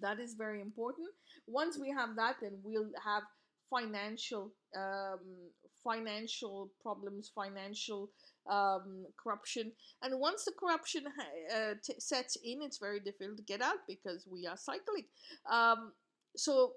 that 0.00 0.18
is 0.18 0.34
very 0.34 0.60
important. 0.60 1.08
Once 1.46 1.78
we 1.78 1.90
have 1.90 2.16
that 2.16 2.36
then 2.40 2.52
we'll 2.62 2.90
have 3.04 3.22
financial 3.68 4.52
um, 4.76 5.20
financial 5.82 6.70
problems 6.82 7.30
financial 7.34 8.10
um, 8.50 9.06
corruption. 9.22 9.72
And 10.02 10.18
once 10.20 10.44
the 10.44 10.52
corruption 10.58 11.04
uh, 11.54 11.74
t- 11.82 11.94
sets 11.98 12.36
in 12.44 12.62
it's 12.62 12.78
very 12.78 13.00
difficult 13.00 13.36
to 13.38 13.42
get 13.42 13.62
out 13.62 13.86
because 13.88 14.26
we 14.30 14.46
are 14.46 14.56
cyclic. 14.56 15.06
Um, 15.50 15.92
so 16.36 16.72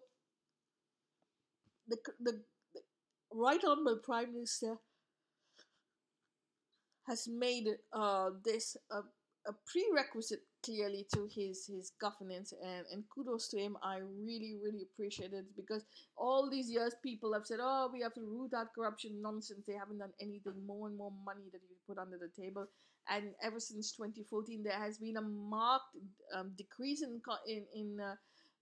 the, 1.88 1.97
the, 2.20 2.41
the 2.74 2.82
right 3.32 3.63
honorable 3.63 3.99
prime 4.03 4.34
minister 4.34 4.78
has 7.08 7.28
made 7.28 7.68
uh, 7.93 8.32
this 8.43 8.78
a, 8.91 8.99
a 9.47 9.53
prerequisite 9.66 10.41
clearly 10.64 11.06
to 11.14 11.28
his 11.32 11.68
his 11.68 11.91
governance 12.01 12.53
and 12.64 12.86
and 12.91 13.03
kudos 13.14 13.47
to 13.49 13.58
him. 13.58 13.78
I 13.84 13.99
really 13.99 14.58
really 14.64 14.84
appreciate 14.84 15.34
it 15.34 15.45
because 15.56 15.86
all 16.18 16.49
these 16.49 16.70
years 16.70 16.95
people 17.03 17.34
have 17.34 17.45
said 17.45 17.60
oh 17.62 17.89
we 17.93 18.01
have 18.01 18.14
to 18.16 18.22
root 18.22 18.53
out 18.53 18.74
corruption. 18.74 19.22
Nonsense. 19.22 19.64
They 19.68 19.74
haven't 19.74 19.99
done 19.99 20.14
anything 20.20 20.66
more 20.66 20.88
and 20.88 20.97
more 20.97 21.14
money 21.26 21.49
that 21.51 21.62
you 21.70 21.76
put 21.88 21.97
under 21.97 22.18
the 22.18 22.30
table. 22.41 22.68
And 23.08 23.36
ever 23.43 23.60
since 23.60 23.91
2014 23.91 24.64
there 24.64 24.80
has 24.80 24.97
been 24.97 25.18
a 25.18 25.22
marked 25.22 25.95
um, 26.34 26.51
decrease 26.58 27.03
in 27.03 27.22
in 27.47 27.66
in 27.76 27.99
uh, 28.01 28.16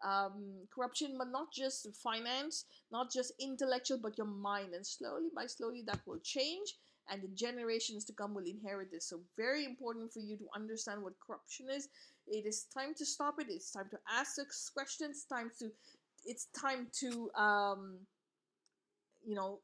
um, 0.04 0.68
corruption, 0.74 1.16
but 1.18 1.30
not 1.32 1.54
just 1.54 1.88
finance, 1.96 2.66
not 2.92 3.10
just 3.10 3.32
intellectual, 3.40 3.98
but 3.98 4.18
your 4.18 4.28
mind. 4.28 4.74
And 4.74 4.86
slowly 4.86 5.30
by 5.34 5.46
slowly, 5.46 5.84
that 5.88 6.02
will 6.06 6.20
change 6.20 6.76
and 7.10 7.22
the 7.22 7.28
generations 7.36 8.06
to 8.06 8.14
come 8.14 8.34
will 8.34 8.46
inherit 8.46 8.92
this. 8.92 9.10
So, 9.10 9.22
very 9.38 9.66
important 9.66 10.12
for 10.14 10.20
you 10.20 10.38
to 10.38 10.46
understand 10.56 11.02
what 11.04 11.14
corruption 11.26 11.68
is. 11.70 11.90
It 12.28 12.46
is 12.46 12.66
time 12.74 12.94
to 12.98 13.06
stop 13.06 13.36
it. 13.40 13.48
It's 13.50 13.72
time 13.72 13.90
to 13.92 13.98
ask 14.10 14.38
questions. 14.74 15.18
It's 15.18 15.26
time 15.26 15.52
to, 15.60 15.70
it's 16.26 16.48
time 16.60 16.88
to, 17.02 17.30
um, 17.40 18.00
you 19.26 19.36
know, 19.36 19.60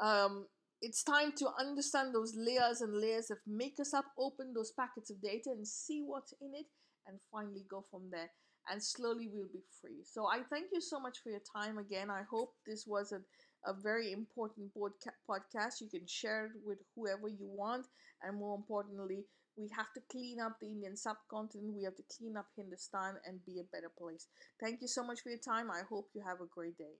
um, 0.00 0.46
it's 0.82 1.02
time 1.02 1.32
to 1.36 1.48
understand 1.58 2.14
those 2.14 2.34
layers 2.36 2.80
and 2.80 2.94
layers 2.94 3.26
that 3.26 3.38
make 3.46 3.78
us 3.80 3.92
up, 3.92 4.06
open 4.18 4.54
those 4.54 4.72
packets 4.72 5.10
of 5.10 5.20
data 5.20 5.50
and 5.50 5.66
see 5.66 6.02
what's 6.06 6.32
in 6.40 6.52
it, 6.54 6.66
and 7.06 7.18
finally 7.30 7.64
go 7.68 7.84
from 7.90 8.08
there. 8.10 8.30
And 8.70 8.82
slowly 8.82 9.28
we'll 9.32 9.52
be 9.52 9.64
free. 9.80 10.04
So 10.04 10.26
I 10.26 10.42
thank 10.48 10.66
you 10.72 10.80
so 10.80 11.00
much 11.00 11.18
for 11.22 11.30
your 11.30 11.42
time 11.54 11.78
again. 11.78 12.10
I 12.10 12.22
hope 12.30 12.54
this 12.66 12.86
was 12.86 13.12
a 13.12 13.20
a 13.64 13.72
very 13.72 14.12
important 14.12 14.72
podcast. 14.74 15.80
You 15.80 15.88
can 15.88 16.06
share 16.06 16.46
it 16.46 16.52
with 16.64 16.78
whoever 16.94 17.28
you 17.28 17.46
want, 17.46 17.86
and 18.22 18.36
more 18.36 18.56
importantly, 18.56 19.24
we 19.56 19.68
have 19.76 19.92
to 19.94 20.00
clean 20.10 20.40
up 20.40 20.58
the 20.60 20.68
Indian 20.68 20.96
subcontinent. 20.96 21.74
We 21.74 21.84
have 21.84 21.96
to 21.96 22.04
clean 22.16 22.36
up 22.36 22.46
Hindustan 22.56 23.16
and 23.26 23.44
be 23.44 23.58
a 23.60 23.64
better 23.64 23.90
place. 23.90 24.28
Thank 24.60 24.80
you 24.80 24.88
so 24.88 25.04
much 25.04 25.20
for 25.20 25.28
your 25.30 25.38
time. 25.38 25.70
I 25.70 25.82
hope 25.88 26.08
you 26.14 26.22
have 26.22 26.40
a 26.40 26.46
great 26.46 26.78
day. 26.78 26.96